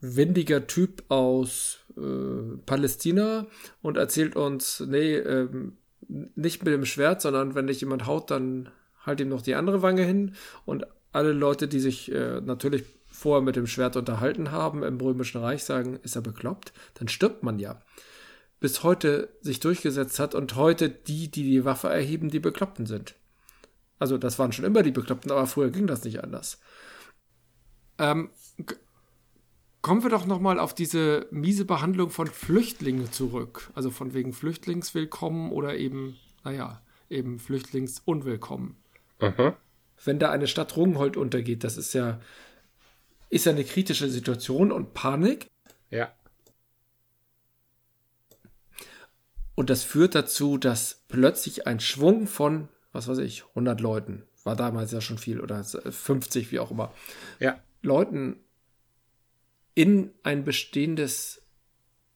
[0.00, 3.46] windiger Typ aus äh, Palästina
[3.82, 5.76] und erzählt uns, nee, ähm,
[6.08, 8.70] nicht mit dem Schwert, sondern wenn dich jemand haut, dann
[9.04, 10.34] halt ihm noch die andere Wange hin.
[10.64, 15.40] Und alle Leute, die sich äh, natürlich vorher mit dem Schwert unterhalten haben im Römischen
[15.40, 17.80] Reich, sagen, ist er bekloppt, dann stirbt man ja
[18.60, 23.14] bis heute sich durchgesetzt hat und heute die, die die Waffe erheben, die Bekloppten sind.
[23.98, 26.60] Also das waren schon immer die Bekloppten, aber früher ging das nicht anders.
[27.98, 28.30] Ähm,
[29.82, 33.70] kommen wir doch noch mal auf diese miese Behandlung von Flüchtlingen zurück.
[33.74, 38.76] Also von wegen Flüchtlingswillkommen oder eben, naja, eben Flüchtlingsunwillkommen.
[40.04, 42.20] Wenn da eine Stadt Rungholt untergeht, das ist ja,
[43.28, 45.46] ist ja eine kritische Situation und Panik.
[45.90, 46.12] Ja.
[49.60, 54.56] Und das führt dazu, dass plötzlich ein Schwung von, was weiß ich, 100 Leuten, war
[54.56, 56.94] damals ja schon viel, oder 50, wie auch immer,
[57.40, 57.60] Ja.
[57.82, 58.40] Leuten
[59.74, 61.42] in ein bestehendes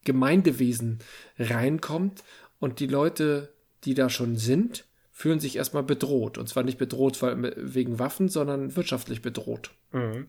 [0.04, 1.00] Gemeindewesen
[1.38, 2.24] reinkommt
[2.60, 3.52] und die Leute,
[3.84, 6.38] die da schon sind, fühlen sich erstmal bedroht.
[6.38, 9.70] Und zwar nicht bedroht weil, wegen Waffen, sondern wirtschaftlich bedroht.
[9.92, 10.28] Mhm.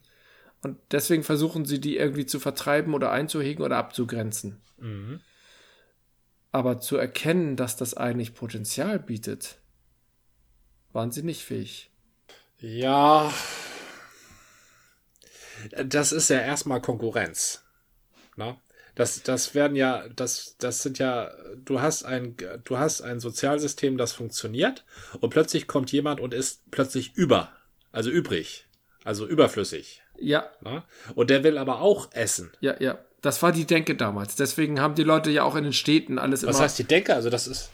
[0.63, 4.59] Und deswegen versuchen sie, die irgendwie zu vertreiben oder einzuhegen oder abzugrenzen.
[4.80, 5.22] Mhm.
[6.56, 9.58] Aber zu erkennen, dass das eigentlich Potenzial bietet,
[10.93, 11.91] waren sie nicht fähig.
[12.60, 13.30] Ja.
[15.86, 17.66] Das ist ja erstmal Konkurrenz.
[18.38, 18.56] Na?
[18.95, 23.97] Das, das werden ja, das, das sind ja, du hast ein, du hast ein Sozialsystem,
[23.97, 24.86] das funktioniert
[25.20, 27.51] und plötzlich kommt jemand und ist plötzlich über,
[27.91, 28.66] also übrig,
[29.03, 30.03] also überflüssig.
[30.18, 30.86] Ja, Na?
[31.16, 32.53] Und der will aber auch essen.
[32.62, 32.97] ja, ja.
[33.26, 34.36] Das war die Denke damals.
[34.36, 36.53] Deswegen haben die Leute ja auch in den Städten alles immer.
[36.53, 37.15] Was heißt die Denke?
[37.15, 37.71] Also das ist,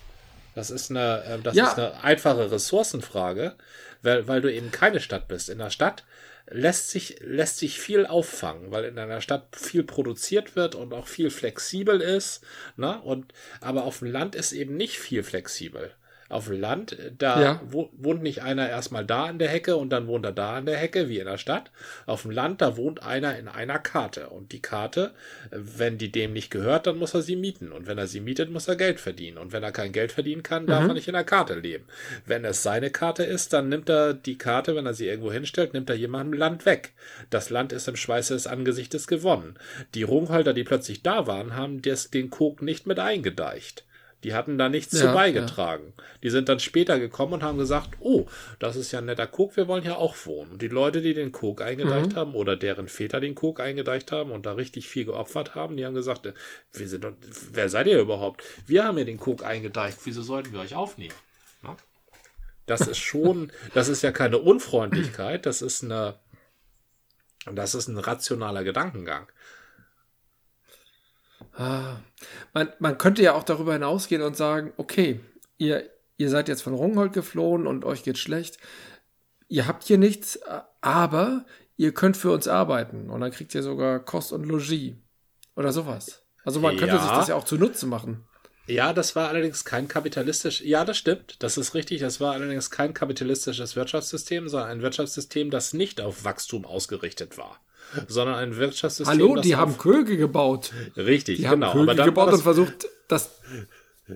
[0.55, 1.67] das ist eine, äh, das Ja.
[1.67, 3.55] ist eine einfache Ressourcenfrage,
[4.01, 5.49] weil, weil du eben keine Stadt bist.
[5.49, 6.05] In der Stadt
[6.49, 11.07] lässt sich, lässt sich viel auffangen, weil in einer Stadt viel produziert wird und auch
[11.07, 12.41] viel flexibel ist.
[12.77, 13.01] Ne?
[13.01, 15.91] Und, aber auf dem Land ist eben nicht viel flexibel.
[16.32, 17.61] Auf dem Land, da Ja.
[17.65, 20.65] wo, wohnt nicht einer erstmal da an der Hecke und dann wohnt er da an
[20.65, 21.71] der Hecke, wie in der Stadt.
[22.05, 24.29] Auf dem Land, da wohnt einer in einer Karte.
[24.29, 25.11] Und die Karte,
[25.51, 27.71] wenn die dem nicht gehört, dann muss er sie mieten.
[27.71, 29.38] Und wenn er sie mietet, muss er Geld verdienen.
[29.38, 31.86] Und wenn er kein Geld verdienen kann, darf er nicht in der Karte leben.
[32.25, 35.73] Wenn es seine Karte ist, dann nimmt er die Karte, wenn er sie irgendwo hinstellt,
[35.73, 36.93] nimmt er jemandem Land weg.
[37.29, 39.55] Das Land ist im Schweiße des Angesichtes gewonnen.
[39.95, 43.84] Die Rungholder, die plötzlich da waren, haben des, den Kok nicht mit eingedeicht.
[44.24, 45.93] Die hatten da nichts Ja, zu beigetragen.
[46.22, 48.28] Die sind dann später gekommen und haben gesagt, oh,
[48.59, 50.51] das ist ja ein netter Kok, wir wollen hier auch wohnen.
[50.51, 54.32] Und die Leute, die den Kok eingedeicht haben oder deren Väter den Kok eingedeicht haben
[54.32, 56.34] und da richtig viel geopfert haben, die haben gesagt, äh,
[56.74, 57.05] wir sind
[57.51, 58.43] wer seid ihr überhaupt?
[58.67, 61.15] Wir haben ja den Kok eingedeicht, wieso sollten wir euch aufnehmen?
[61.63, 61.76] Na?
[62.67, 66.19] Das ist schon, das ist ja keine Unfreundlichkeit, das ist eine,
[67.51, 69.28] das ist ein rationaler Gedankengang.
[71.53, 71.97] Ah,
[72.53, 75.19] man, man könnte ja auch darüber hinausgehen und sagen, okay,
[75.57, 78.57] ihr, ihr seid jetzt von Rungholt geflohen und euch geht schlecht.
[79.47, 80.39] Ihr habt hier nichts,
[80.79, 81.45] aber
[81.75, 84.93] ihr könnt für uns arbeiten und dann kriegt ihr sogar Kost und Logis
[85.55, 86.23] oder sowas.
[86.45, 87.01] Also man könnte Ja.
[87.01, 88.25] sich das ja auch zunutze machen.
[88.67, 90.61] Ja, das war allerdings kein kapitalistisch.
[90.61, 91.43] Ja, das stimmt.
[91.43, 91.99] Das ist richtig.
[91.99, 97.59] Das war allerdings kein kapitalistisches Wirtschaftssystem, sondern ein Wirtschaftssystem, das nicht auf Wachstum ausgerichtet war,
[98.07, 99.07] sondern ein Wirtschaftssystem.
[99.19, 100.71] Hallo, die haben Köge gebaut.
[100.97, 101.67] richtig, Die genau.
[101.67, 103.32] haben Köge Aber dann gebaut und versucht, das.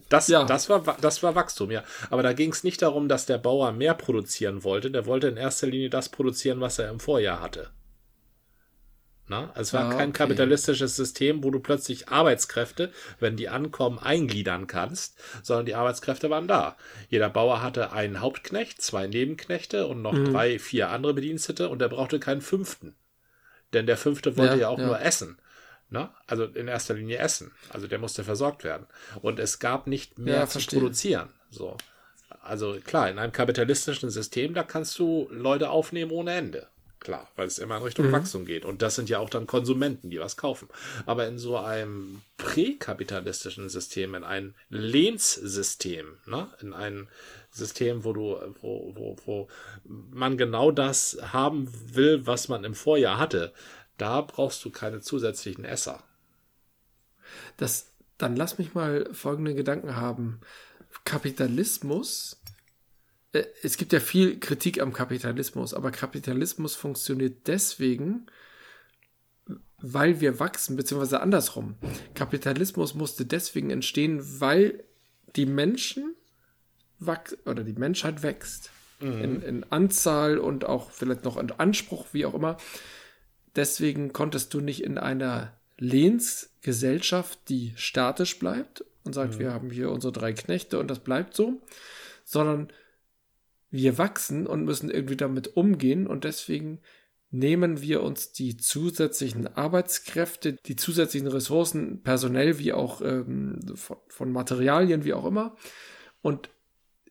[0.09, 0.43] das, ja.
[0.43, 1.84] das war Wa- das war Wachstum, ja.
[2.09, 4.91] Aber da ging es nicht darum, dass der Bauer mehr produzieren wollte.
[4.91, 7.70] Der wollte in erster Linie das produzieren, was er im Vorjahr hatte.
[9.28, 10.20] Na, es war Ah, kein okay.
[10.20, 16.47] kapitalistisches System, wo du plötzlich Arbeitskräfte, wenn die ankommen, eingliedern kannst, sondern die Arbeitskräfte waren
[16.47, 16.78] da.
[17.09, 20.32] Jeder Bauer hatte einen Hauptknecht, zwei Nebenknechte und noch Mhm.
[20.32, 22.93] drei, vier andere Bedienstete und der brauchte keinen fünften.
[23.76, 24.86] Denn der fünfte wollte Ja, ja, auch ja.
[24.88, 25.38] nur essen.
[25.89, 26.09] Ne?
[26.26, 27.51] Also in erster Linie essen.
[27.69, 28.88] Also der musste versorgt werden.
[29.21, 30.80] Und es gab nicht mehr Ja, zu verstehe.
[30.80, 31.30] produzieren.
[31.51, 31.78] So.
[32.41, 36.67] Also klar, in einem kapitalistischen System, da kannst du Leute aufnehmen ohne Ende.
[37.06, 37.86] Klar, weil es immer in Mhm.
[37.86, 38.66] Richtung Wachstum geht.
[38.66, 40.68] Und das sind ja auch dann Konsumenten, die was kaufen.
[41.06, 46.47] Aber in so einem präkapitalistischen System, in ein Lehnssystem, ne?
[46.62, 47.08] in ein
[47.51, 49.47] System, wo du, wo, wo, wo
[49.86, 53.53] man genau das haben will, was man im Vorjahr hatte,
[53.99, 56.01] da brauchst du keine zusätzlichen Esser.
[57.58, 60.41] das dann lass mich mal folgende Gedanken haben.
[61.03, 62.41] Kapitalismus,
[63.63, 68.27] es gibt ja viel Kritik am Kapitalismus, aber Kapitalismus funktioniert deswegen,
[69.79, 71.75] weil wir wachsen, beziehungsweise andersrum.
[72.13, 74.83] Kapitalismus musste deswegen entstehen, weil
[75.36, 76.15] die Menschen
[76.99, 78.71] wachsen oder die Menschheit wächst.
[79.01, 82.57] In, in Anzahl und auch vielleicht noch in Anspruch, wie auch immer.
[83.55, 89.91] Deswegen konntest du nicht in einer Lehnsgesellschaft, die statisch bleibt und sagt, wir haben hier
[89.91, 91.61] unsere drei Knechte und das bleibt so,
[92.23, 92.69] sondern
[93.76, 96.80] wir wachsen und müssen irgendwie damit umgehen und deswegen
[97.32, 104.32] nehmen wir uns die zusätzlichen Arbeitskräfte, die zusätzlichen Ressourcen, personell wie auch ähm, von, von
[104.32, 105.55] Materialien, wie auch immer,
[106.21, 106.49] und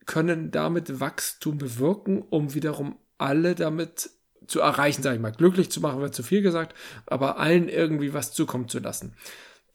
[0.06, 4.10] können damit Wachstum bewirken, um wiederum alle damit
[4.46, 5.32] zu erreichen, sage ich mal.
[5.32, 6.74] Glücklich zu machen, wird zu viel gesagt,
[7.06, 9.14] aber allen irgendwie was zukommen zu lassen.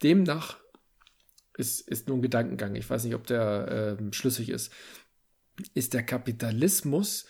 [0.03, 0.57] Demnach
[1.57, 2.75] ist, ist nur ein Gedankengang.
[2.75, 4.71] Ich weiß nicht, ob der ähm, schlüssig ist.
[5.73, 7.25] Ist der Kapitalismus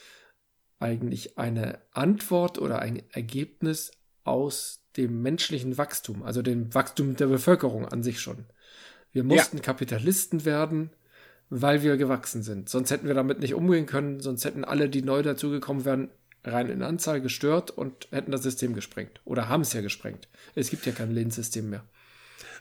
[0.79, 3.91] eigentlich eine Antwort oder ein Ergebnis
[4.23, 8.45] aus dem menschlichen Wachstum, also dem Wachstum der Bevölkerung an sich schon?
[9.11, 10.91] Wir mussten Kapitalisten werden,
[11.49, 12.69] weil wir gewachsen sind.
[12.69, 16.09] Sonst hätten wir damit nicht umgehen können, sonst hätten alle, die neu dazugekommen wären,
[16.43, 19.19] rein in Anzahl gestört und hätten das System gesprengt.
[19.25, 20.27] Oder haben es ja gesprengt.
[20.55, 21.83] Es gibt ja kein Lehnssystem mehr.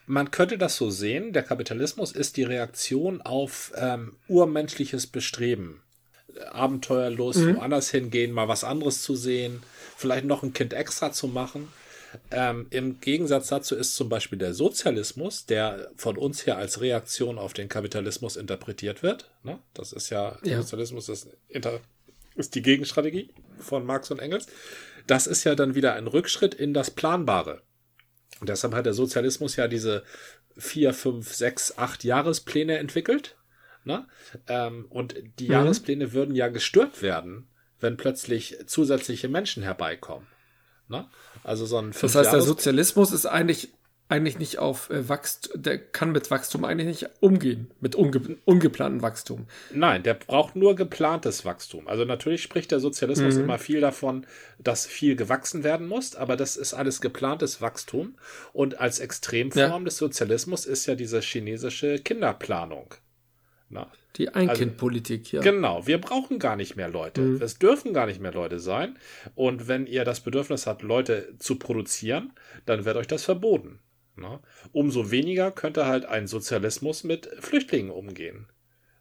[0.08, 5.82] Man könnte das so sehen, der Kapitalismus ist die Reaktion auf ähm, urmenschliches Bestreben.
[6.50, 7.56] Abenteuerlos mhm.
[7.56, 9.62] woanders hingehen, mal was anderes zu sehen,
[9.96, 11.68] vielleicht noch ein Kind extra zu machen.
[12.30, 17.38] Ähm, Im Gegensatz dazu ist zum Beispiel der Sozialismus, der von uns hier als Reaktion
[17.38, 19.30] auf den Kapitalismus interpretiert wird.
[19.42, 19.58] Ne?
[19.74, 20.62] Das ist ja, ja.
[20.62, 21.28] Sozialismus ist,
[22.34, 23.28] ist die Gegenstrategie
[23.58, 24.46] von Marx und Engels.
[25.06, 27.60] Das ist ja dann wieder ein Rückschritt in das Planbare.
[28.40, 30.04] Und deshalb hat der Sozialismus ja diese
[30.56, 33.36] vier, fünf, sechs, acht Jahrespläne entwickelt.
[33.84, 34.06] Ne?
[34.48, 35.52] Ähm, und die mhm.
[35.52, 37.48] Jahrespläne würden ja gestört werden,
[37.80, 40.26] wenn plötzlich zusätzliche Menschen herbeikommen.
[40.88, 41.08] Ne?
[41.44, 43.72] Also so ein Das heißt, der Sozialismus ist eigentlich
[44.08, 49.02] eigentlich nicht auf äh, Wachstum, der kann mit Wachstum eigentlich nicht umgehen, mit unge ungeplantem
[49.02, 49.46] Wachstum.
[49.72, 51.86] Nein, der braucht nur geplantes Wachstum.
[51.88, 53.44] Also natürlich spricht der Sozialismus mhm.
[53.44, 54.26] immer viel davon,
[54.58, 58.16] dass viel gewachsen werden muss, aber das ist alles geplantes Wachstum.
[58.52, 59.84] Und als Extremform ja.
[59.84, 62.94] des Sozialismus ist ja diese chinesische Kinderplanung.
[63.70, 65.42] Na, die Einkindpolitik, also, ja.
[65.42, 67.20] Genau, wir brauchen gar nicht mehr Leute.
[67.20, 67.42] Mhm.
[67.42, 68.98] Es dürfen gar nicht mehr Leute sein.
[69.34, 72.32] Und wenn ihr das Bedürfnis habt, Leute zu produzieren,
[72.64, 73.80] dann wird euch das verboten.
[74.20, 74.40] Na?
[74.72, 78.46] Umso weniger könnte halt ein Sozialismus mit Flüchtlingen umgehen.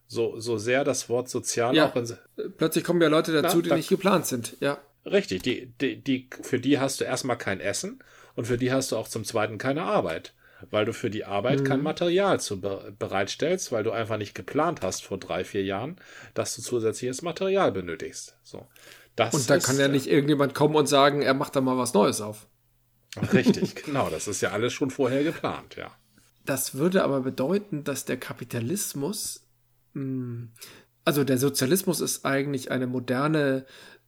[0.08, 2.18] So, so sehr das Wort sozial ja, auch in,
[2.58, 4.80] Plötzlich kommen ja Leute dazu, na, die da, nicht geplant sind, ja.
[5.06, 8.00] Richtig, die, die, die, für die hast du erstmal kein Essen
[8.36, 10.34] und für die hast du auch zum Zweiten keine Arbeit
[10.70, 11.64] weil du für die Arbeit mhm.
[11.66, 15.98] kein Material zu be bereitstellst, weil du einfach nicht geplant hast vor drei, vier Jahren,
[16.34, 18.38] dass du zusätzliches Material benötigst.
[18.44, 18.68] So.
[19.16, 21.94] Das und da kann ja nicht irgendjemand kommen und sagen, er macht da mal was
[21.94, 22.48] Neues auf.
[23.34, 24.10] Richtig, genau.
[24.10, 25.92] Das ist ja alles schon vorher geplant, ja.
[26.46, 29.46] Das würde aber bedeuten, dass der Kapitalismus,
[29.94, 30.50] hm,
[31.04, 33.66] also der Sozialismus ist eigentlich eine moderne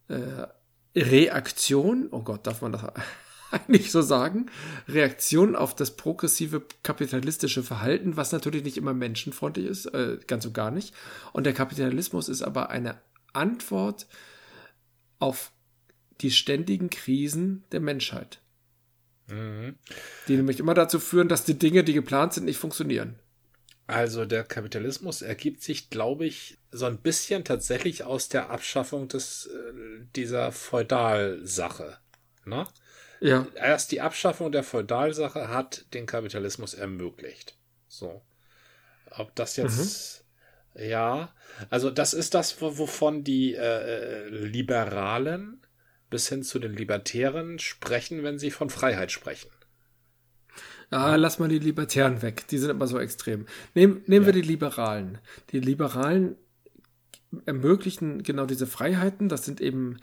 [0.08, 0.48] äh,
[0.96, 2.84] Reaktion, oh Gott, darf man das
[3.52, 4.48] eigentlich so sagen,
[4.88, 10.54] Reaktion auf das progressive kapitalistische Verhalten, was natürlich nicht immer menschenfreundlich ist, äh, ganz und
[10.54, 10.94] gar nicht.
[11.34, 13.02] Und der Kapitalismus ist aber eine
[13.34, 14.08] Antwort
[15.20, 15.52] auf
[16.22, 18.42] die ständigen Krisen der Menschheit.
[19.30, 19.76] Mhm.
[20.28, 23.20] Die nämlich immer dazu führen, dass die Dinge, die geplant sind, nicht funktionieren.
[23.88, 29.48] Also der Kapitalismus ergibt sich, glaube ich, so ein bisschen tatsächlich aus der Abschaffung des,
[29.48, 31.98] äh, dieser Feudalsache.
[32.46, 32.68] Ne?
[33.20, 33.48] Ja.
[33.56, 37.58] Erst die Abschaffung der Feudalsache hat den Kapitalismus ermöglicht.
[37.88, 38.22] So.
[39.10, 40.24] Ob das jetzt,
[40.76, 40.84] mhm.
[40.84, 41.34] ja,
[41.72, 45.59] also das ist das, wovon die äh, Liberalen
[46.10, 49.50] bis hin zu den Libertären sprechen, wenn sie von Freiheit sprechen.
[50.92, 52.48] Ah, lass mal die Libertären weg.
[52.48, 53.46] Die sind immer so extrem.
[53.76, 54.34] Nehm, nehmen ja.
[54.34, 55.20] wir die Liberalen.
[55.52, 56.36] Die Liberalen
[57.46, 59.30] ermöglichen genau diese Freiheiten.
[59.30, 59.98] Das sind eben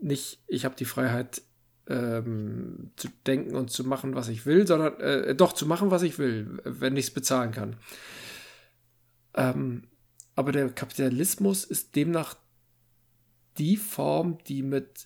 [0.00, 1.42] nicht, ich habe die Freiheit,
[1.88, 6.02] ähm, zu denken und zu machen, was ich will, sondern äh, doch zu machen, was
[6.02, 7.76] ich will, wenn ich es bezahlen kann.
[9.34, 9.84] Ähm,
[10.34, 12.36] aber der Kapitalismus ist demnach
[13.58, 15.05] die Form, die mit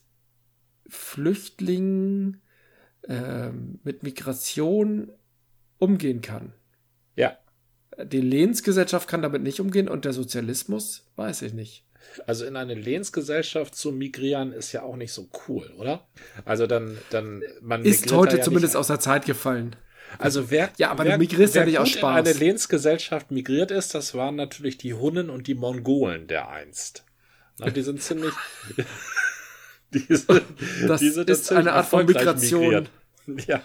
[0.91, 2.41] Flüchtlingen,
[3.09, 3.51] äh,
[3.83, 5.11] mit Migration
[5.79, 6.53] umgehen kann.
[7.17, 7.39] Ja.
[8.03, 11.85] Die Lehnsgesellschaft kann damit nicht umgehen und der Sozialismus weiß ich nicht.
[12.27, 16.07] Also in eine Lehnsgesellschaft zu migrieren ist ja auch nicht so cool, oder?
[16.45, 19.77] Also dann, dann man ist heute ja zumindest aus der Zeit gefallen.
[20.19, 22.21] Also wer, ja, aber wer, du migrierst ja nicht aus Spaß.
[22.21, 27.05] in eine Lehnsgesellschaft migriert ist, das waren natürlich die Hunnen und die Mongolen der einst.
[27.59, 28.33] Na, die sind ziemlich.
[30.09, 30.43] diese,
[30.87, 32.61] das diese ist eine Art von Migration.
[32.61, 32.91] Migriert.
[33.47, 33.63] Ja.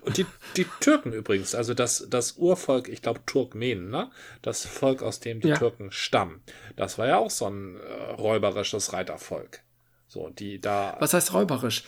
[0.00, 4.10] Und die, die Türken übrigens, also das, das Urvolk, ich glaube Turkmenen, ne?
[4.42, 5.56] Das Volk, aus dem die ja.
[5.56, 6.40] Türken stammen.
[6.74, 9.60] Das war ja auch so ein äh, räuberisches Reitervolk.
[10.08, 10.96] So, die da.
[11.00, 11.84] Was heißt räuberisch?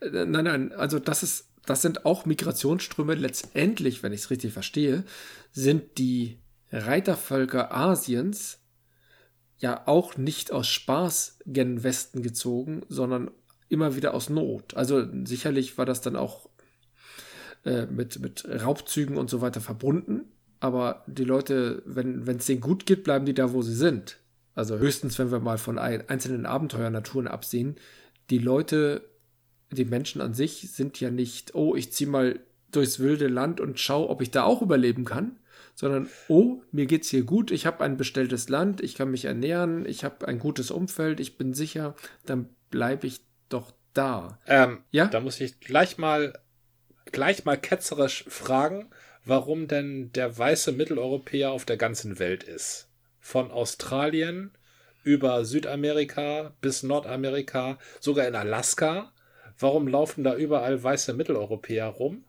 [0.00, 3.14] Äh, nein, nein, also das ist, das sind auch Migrationsströme.
[3.14, 5.04] Letztendlich, wenn ich es richtig verstehe,
[5.52, 6.38] sind die
[6.70, 8.60] Reitervölker Asiens
[9.58, 13.30] ja auch nicht aus Spaß gen Westen gezogen, sondern
[13.68, 14.76] immer wieder aus Not.
[14.76, 16.48] Also sicherlich war das dann auch
[17.64, 20.26] äh, mit, mit Raubzügen und so weiter verbunden.
[20.60, 24.18] Aber die Leute, wenn es denen gut geht, bleiben die da, wo sie sind.
[24.54, 27.76] Also höchstens, wenn wir mal von einzelnen Abenteuernaturen absehen.
[28.30, 29.08] Die Leute,
[29.70, 32.40] die Menschen an sich sind ja nicht, oh, ich ziehe mal
[32.72, 35.38] durchs wilde Land und schaue, ob ich da auch überleben kann,
[35.78, 39.86] sondern oh, mir geht's hier gut, ich habe ein bestelltes Land, ich kann mich ernähren,
[39.86, 41.94] ich habe ein gutes Umfeld, ich bin sicher,
[42.26, 44.40] dann bleibe ich doch da.
[44.48, 46.36] Ähm, ja, da muss ich gleich mal
[47.12, 48.90] gleich mal ketzerisch fragen,
[49.24, 52.88] warum denn der weiße Mitteleuropäer auf der ganzen Welt ist.
[53.20, 54.50] von Australien
[55.04, 59.12] über Südamerika bis Nordamerika, sogar in Alaska.
[59.58, 62.24] Warum laufen da überall weiße Mitteleuropäer rum?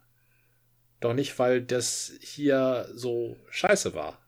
[1.00, 4.18] Doch nicht, weil das hier so scheiße war,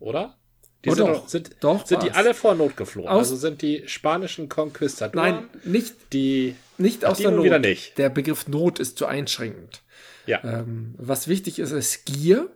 [0.00, 0.36] oder?
[0.84, 1.28] Die Oh, sind, doch.
[1.28, 3.08] sind, Doch, sind die alle vor Not geflohen.
[3.08, 7.44] Aus- also sind die spanischen Conquistadoren, Nein, nicht, die nicht aus der Not.
[7.44, 7.98] wieder nicht.
[7.98, 9.82] Der Begriff Not ist zu einschränkend.
[10.26, 10.42] ja.
[10.44, 12.48] Ähm, was wichtig ist, ist Gier.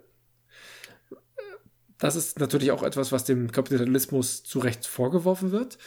[1.98, 5.78] Das ist natürlich auch etwas, was dem Kapitalismus zu Recht vorgeworfen wird.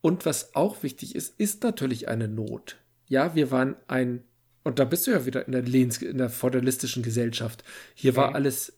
[0.00, 2.76] Und was auch wichtig ist, ist natürlich eine Not.
[3.08, 4.24] Ja, wir waren ein,
[4.64, 7.62] und da bist du ja wieder in der, Lehns, in der feudalistischen Gesellschaft.
[7.94, 8.36] Hier war Mhm.
[8.36, 8.72] alles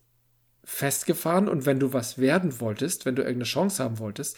[0.65, 4.37] festgefahren und wenn du was werden wolltest, wenn du irgendeine Chance haben wolltest,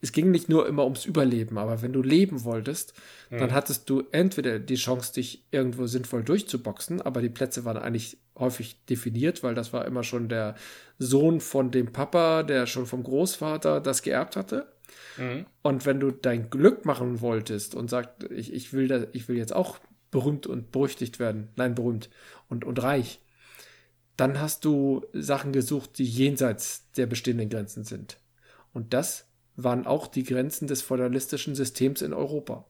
[0.00, 2.92] es ging nicht nur immer ums Überleben, aber wenn du leben wolltest,
[3.30, 8.18] dann hattest du entweder die Chance, dich irgendwo sinnvoll durchzuboxen, aber die Plätze waren eigentlich
[8.38, 10.54] häufig definiert, weil das war immer schon der
[10.98, 14.72] Sohn von dem Papa, der schon vom Großvater das geerbt hatte.
[15.16, 15.46] Mhm.
[15.62, 19.36] Und wenn du dein Glück machen wolltest und sagst, ich, ich, will da, ich will
[19.36, 19.78] jetzt auch
[20.16, 22.08] berühmt und berüchtigt werden, nein, berühmt
[22.48, 23.20] und, und reich,
[24.16, 28.18] dann hast du Sachen gesucht, die jenseits der bestehenden Grenzen sind.
[28.72, 32.64] Und das waren auch die Grenzen des feudalistischen Systems in Europa.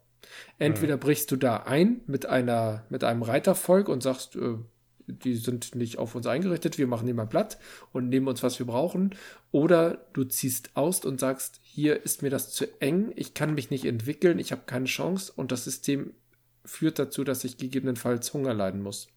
[0.59, 4.57] Entweder brichst du da ein mit einer, mit einem Reitervolk und sagst, äh,
[5.07, 7.59] die sind nicht auf uns eingerichtet, wir machen die mal platt
[7.93, 9.15] und nehmen uns, was wir brauchen.
[9.53, 13.71] Oder du ziehst aus und sagst, hier ist mir das zu eng, ich kann mich
[13.71, 16.13] nicht entwickeln, ich habe keine Chance und das System
[16.67, 19.09] führt dazu, dass ich gegebenenfalls Hunger leiden muss.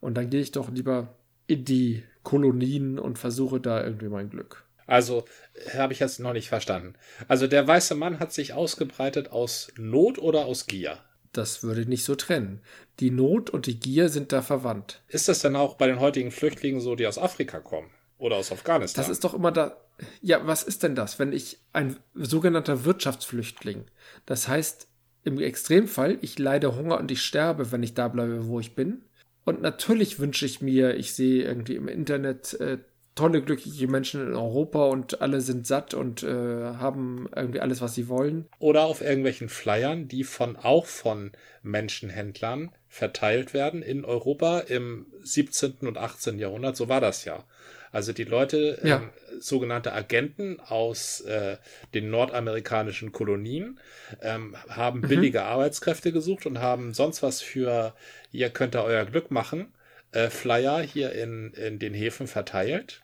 [0.00, 1.14] Und dann gehe ich doch lieber
[1.46, 4.64] in die Kolonien und versuche da irgendwie mein Glück.
[4.86, 5.24] Also
[5.76, 6.94] habe ich jetzt noch nicht verstanden.
[7.28, 10.98] Also der weiße Mann hat sich ausgebreitet aus Not oder aus Gier?
[11.32, 12.60] Das würde ich nicht so trennen.
[13.00, 15.02] Die Not und die Gier sind da verwandt.
[15.08, 17.90] Ist das denn auch bei den heutigen Flüchtlingen so, die aus Afrika kommen?
[18.18, 19.02] Oder aus Afghanistan?
[19.02, 19.76] Das ist doch immer da.
[20.20, 23.86] Ja, was ist denn das, wenn ich ein sogenannter Wirtschaftsflüchtling?
[24.26, 24.88] Das heißt,
[25.24, 29.02] im Extremfall, ich leide Hunger und ich sterbe, wenn ich da bleibe, wo ich bin.
[29.44, 32.78] Und natürlich wünsche ich mir, ich sehe irgendwie im Internet äh,
[33.14, 37.94] tolle, glückliche Menschen in Europa und alle sind satt und äh, haben irgendwie alles, was
[37.94, 38.46] sie wollen.
[38.58, 45.86] Oder auf irgendwelchen Flyern, die von auch von Menschenhändlern verteilt werden in Europa im 17.
[45.86, 46.38] und 18.
[46.38, 46.76] Jahrhundert.
[46.76, 47.44] So war das ja.
[47.92, 48.96] Also die Leute, Ja.
[48.96, 51.58] ähm, sogenannte Agenten aus äh,
[51.94, 53.78] den nordamerikanischen Kolonien,
[54.22, 57.94] ähm, haben billige Arbeitskräfte gesucht und haben sonst was für,
[58.32, 59.72] ihr könnt ihr euer Glück machen,
[60.12, 63.01] äh, Flyer hier in, in den Häfen verteilt.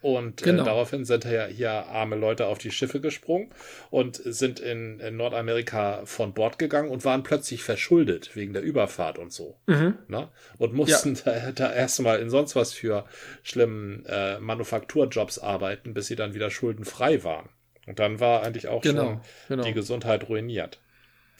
[0.00, 0.62] Und Genau.
[0.62, 3.50] äh, daraufhin sind ja hier arme Leute auf die Schiffe gesprungen
[3.90, 9.18] und sind in, in Nordamerika von Bord gegangen und waren plötzlich verschuldet wegen der Überfahrt
[9.18, 9.56] und so.
[9.66, 10.28] Ne?
[10.58, 13.06] Und mussten da, da erstmal in sonst was für
[13.42, 17.48] schlimmen äh, Manufakturjobs arbeiten, bis sie dann wieder schuldenfrei waren.
[17.86, 19.62] Und dann war eigentlich auch Genau, schon genau.
[19.64, 20.78] die Gesundheit ruiniert.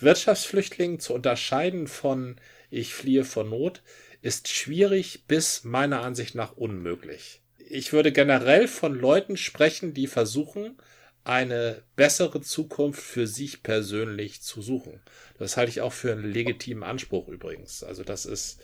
[0.01, 2.37] Wirtschaftsflüchtlingen zu unterscheiden von
[2.71, 3.83] ich fliehe vor Not
[4.23, 7.41] ist schwierig bis meiner Ansicht nach unmöglich.
[7.71, 10.79] Ich würde generell von Leuten sprechen, die versuchen,
[11.25, 15.01] eine bessere Zukunft für sich persönlich zu suchen.
[15.39, 17.83] Das halte ich auch für einen legitimen Anspruch übrigens.
[17.83, 18.61] Also das ist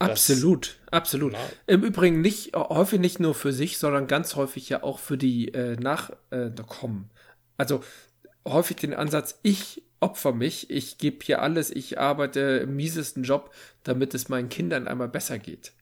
[0.00, 1.34] das- Absolut, absolut.
[1.34, 1.38] Ja.
[1.68, 5.54] Im Übrigen nicht häufig nicht nur für sich, sondern ganz häufig ja auch für die
[5.54, 7.10] äh, Nachkommen.
[7.56, 7.80] Also
[8.46, 13.54] häufig den Ansatz, ich opfer mich, ich gebe hier alles, ich arbeite im miesesten Job,
[13.84, 15.72] damit es meinen Kindern einmal besser geht.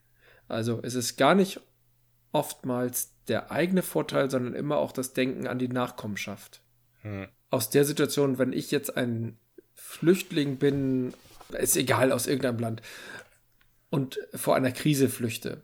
[0.46, 1.60] Also es ist gar nicht
[2.32, 6.60] oftmals der eigene Vorteil, sondern immer auch das Denken an die Nachkommenschaft.
[7.02, 7.28] Hm.
[7.50, 9.36] Aus der Situation, wenn ich jetzt ein
[9.74, 11.12] Flüchtling bin,
[11.58, 12.82] ist egal aus irgendeinem Land,
[13.90, 15.62] und vor einer Krise flüchte.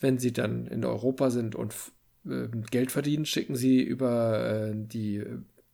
[0.00, 1.74] Wenn sie dann in Europa sind und
[2.26, 5.22] äh, Geld verdienen, schicken sie über äh, die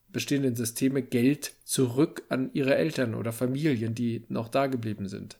[0.08, 5.38] bestehenden Systeme Geld zurück an ihre Eltern oder Familien, die noch da geblieben sind.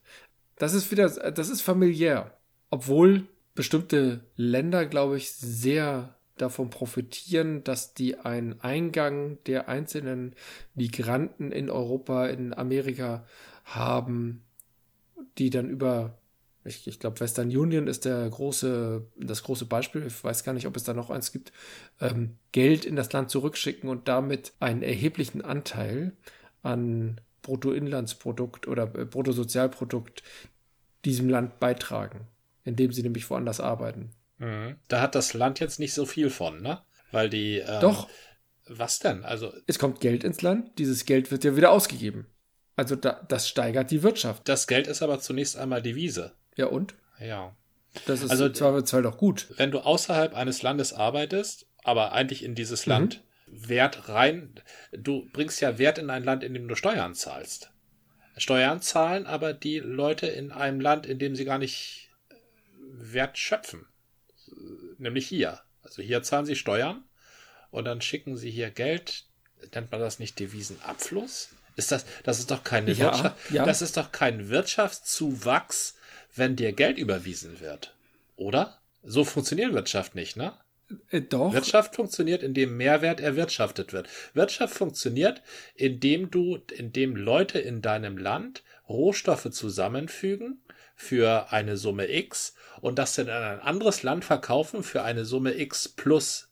[0.56, 2.38] Das ist wieder, das ist familiär.
[2.70, 3.26] Obwohl
[3.58, 10.36] bestimmte Länder, glaube ich, sehr davon profitieren, dass die einen Eingang der einzelnen
[10.76, 13.24] Migranten in Europa, in Amerika
[13.64, 14.44] haben,
[15.38, 16.16] die dann über,
[16.62, 20.68] ich, ich glaube, Western Union ist der große, das große Beispiel, ich weiß gar nicht,
[20.68, 21.50] ob es da noch eins gibt,
[22.00, 26.12] ähm, Geld in das Land zurückschicken und damit einen erheblichen Anteil
[26.62, 30.22] an Bruttoinlandsprodukt oder äh, Bruttosozialprodukt
[31.04, 32.28] diesem Land beitragen,
[32.68, 34.10] indem sie nämlich woanders arbeiten.
[34.38, 34.76] Mhm.
[34.86, 36.80] Da hat das Land jetzt nicht so viel von, ne?
[37.10, 37.56] Weil die.
[37.58, 38.08] Ähm, Doch.
[38.70, 39.24] Was denn?
[39.24, 42.26] Also, Es kommt Geld ins Land, dieses Geld wird ja wieder ausgegeben.
[42.76, 44.46] Also da, das steigert die Wirtschaft.
[44.48, 46.32] das Geld ist aber zunächst einmal Devise.
[46.54, 46.94] Ja und?
[47.18, 47.56] Ja.
[48.06, 49.46] Das ist Also- zwar, zwar doch gut.
[49.56, 54.52] Wenn du außerhalb eines Landes arbeitest, aber eigentlich in dieses Land Wert rein.
[54.92, 57.70] Du bringst ja Wert in ein Land, in dem du Steuern zahlst.
[58.36, 62.07] Steuern zahlen aber die Leute in einem Land, in dem sie gar nicht
[62.92, 63.86] Wert schöpfen.
[64.98, 65.60] Nämlich hier.
[65.82, 67.04] Also hier zahlen sie Steuern
[67.70, 69.24] und dann schicken sie hier Geld.
[69.74, 71.50] Nennt man das nicht Devisenabfluss?
[71.76, 73.64] Ist das, das ist doch keine Ja, Wirtschaft, ja.
[73.64, 75.94] das ist doch kein Wirtschaftszuwachs,
[76.34, 77.94] wenn dir Geld überwiesen wird.
[78.36, 78.78] Oder?
[79.04, 80.54] So funktioniert Wirtschaft nicht, ne?
[81.10, 81.52] Äh, doch.
[81.52, 84.08] Wirtschaft funktioniert, indem Mehrwert erwirtschaftet wird.
[84.34, 85.42] Wirtschaft funktioniert,
[85.74, 90.60] indem du, indem Leute in deinem Land Rohstoffe zusammenfügen
[91.00, 95.56] für eine Summe X und das dann in ein anderes Land verkaufen für eine Summe
[95.58, 96.48] X plus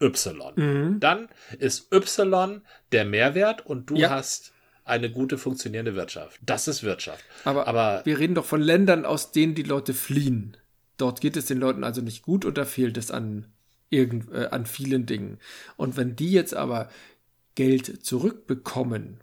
[0.00, 0.52] Y.
[0.56, 1.00] Mhm.
[1.00, 1.28] Dann
[1.58, 2.62] ist Y
[2.92, 4.08] der Mehrwert und du Ja.
[4.08, 4.52] hast
[4.84, 6.40] eine gute funktionierende Wirtschaft.
[6.44, 7.22] Das ist Wirtschaft.
[7.44, 10.56] Aber, Aber wir reden doch von Ländern, aus denen die Leute fliehen.
[10.96, 13.52] Dort geht es den Leuten also nicht gut und da fehlt es an,
[13.90, 15.38] irgend, äh, an vielen Dingen.
[15.76, 16.88] Und wenn die jetzt aber
[17.54, 19.20] Geld zurückbekommen,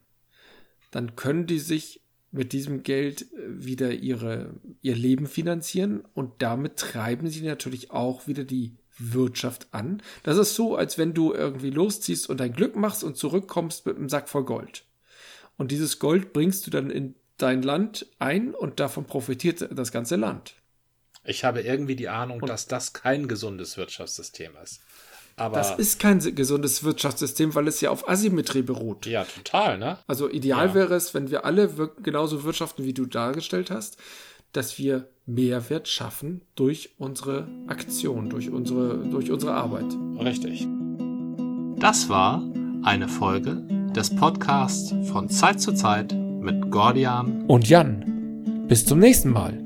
[0.91, 2.00] dann können die sich
[2.31, 8.27] mit diesem Geld äh, wieder ihre, ihr Leben finanzieren und damit treiben sie natürlich auch
[8.27, 10.01] wieder die Wirtschaft an.
[10.23, 13.97] Das ist so, als wenn du irgendwie losziehst und dein Glück machst und zurückkommst mit
[13.97, 14.85] einem Sack voll Gold.
[15.57, 20.15] Und dieses Gold bringst du dann in dein Land ein und davon profitiert das ganze
[20.15, 20.55] Land.
[21.23, 24.81] ich habe irgendwie die Ahnung, dass das kein gesundes Wirtschaftssystem ist.
[25.37, 29.05] Aber Das ist kein gesundes Wirtschaftssystem, weil es ja auf Asymmetrie beruht.
[29.05, 29.97] ja total, ne?
[30.07, 30.73] Also ideal Ja.
[30.75, 33.97] wäre es, wenn wir alle wir genauso wirtschaften, wie du dargestellt hast,
[34.53, 39.85] dass wir Mehrwert schaffen durch unsere Aktion, durch unsere, durch unsere Arbeit.
[40.19, 40.67] Richtig.
[41.77, 42.43] Das war
[42.83, 43.63] eine Folge
[43.95, 49.63] des Podcasts von Zeit zu Zeit mit Gordian Und Jan, bis zum nächsten Mal.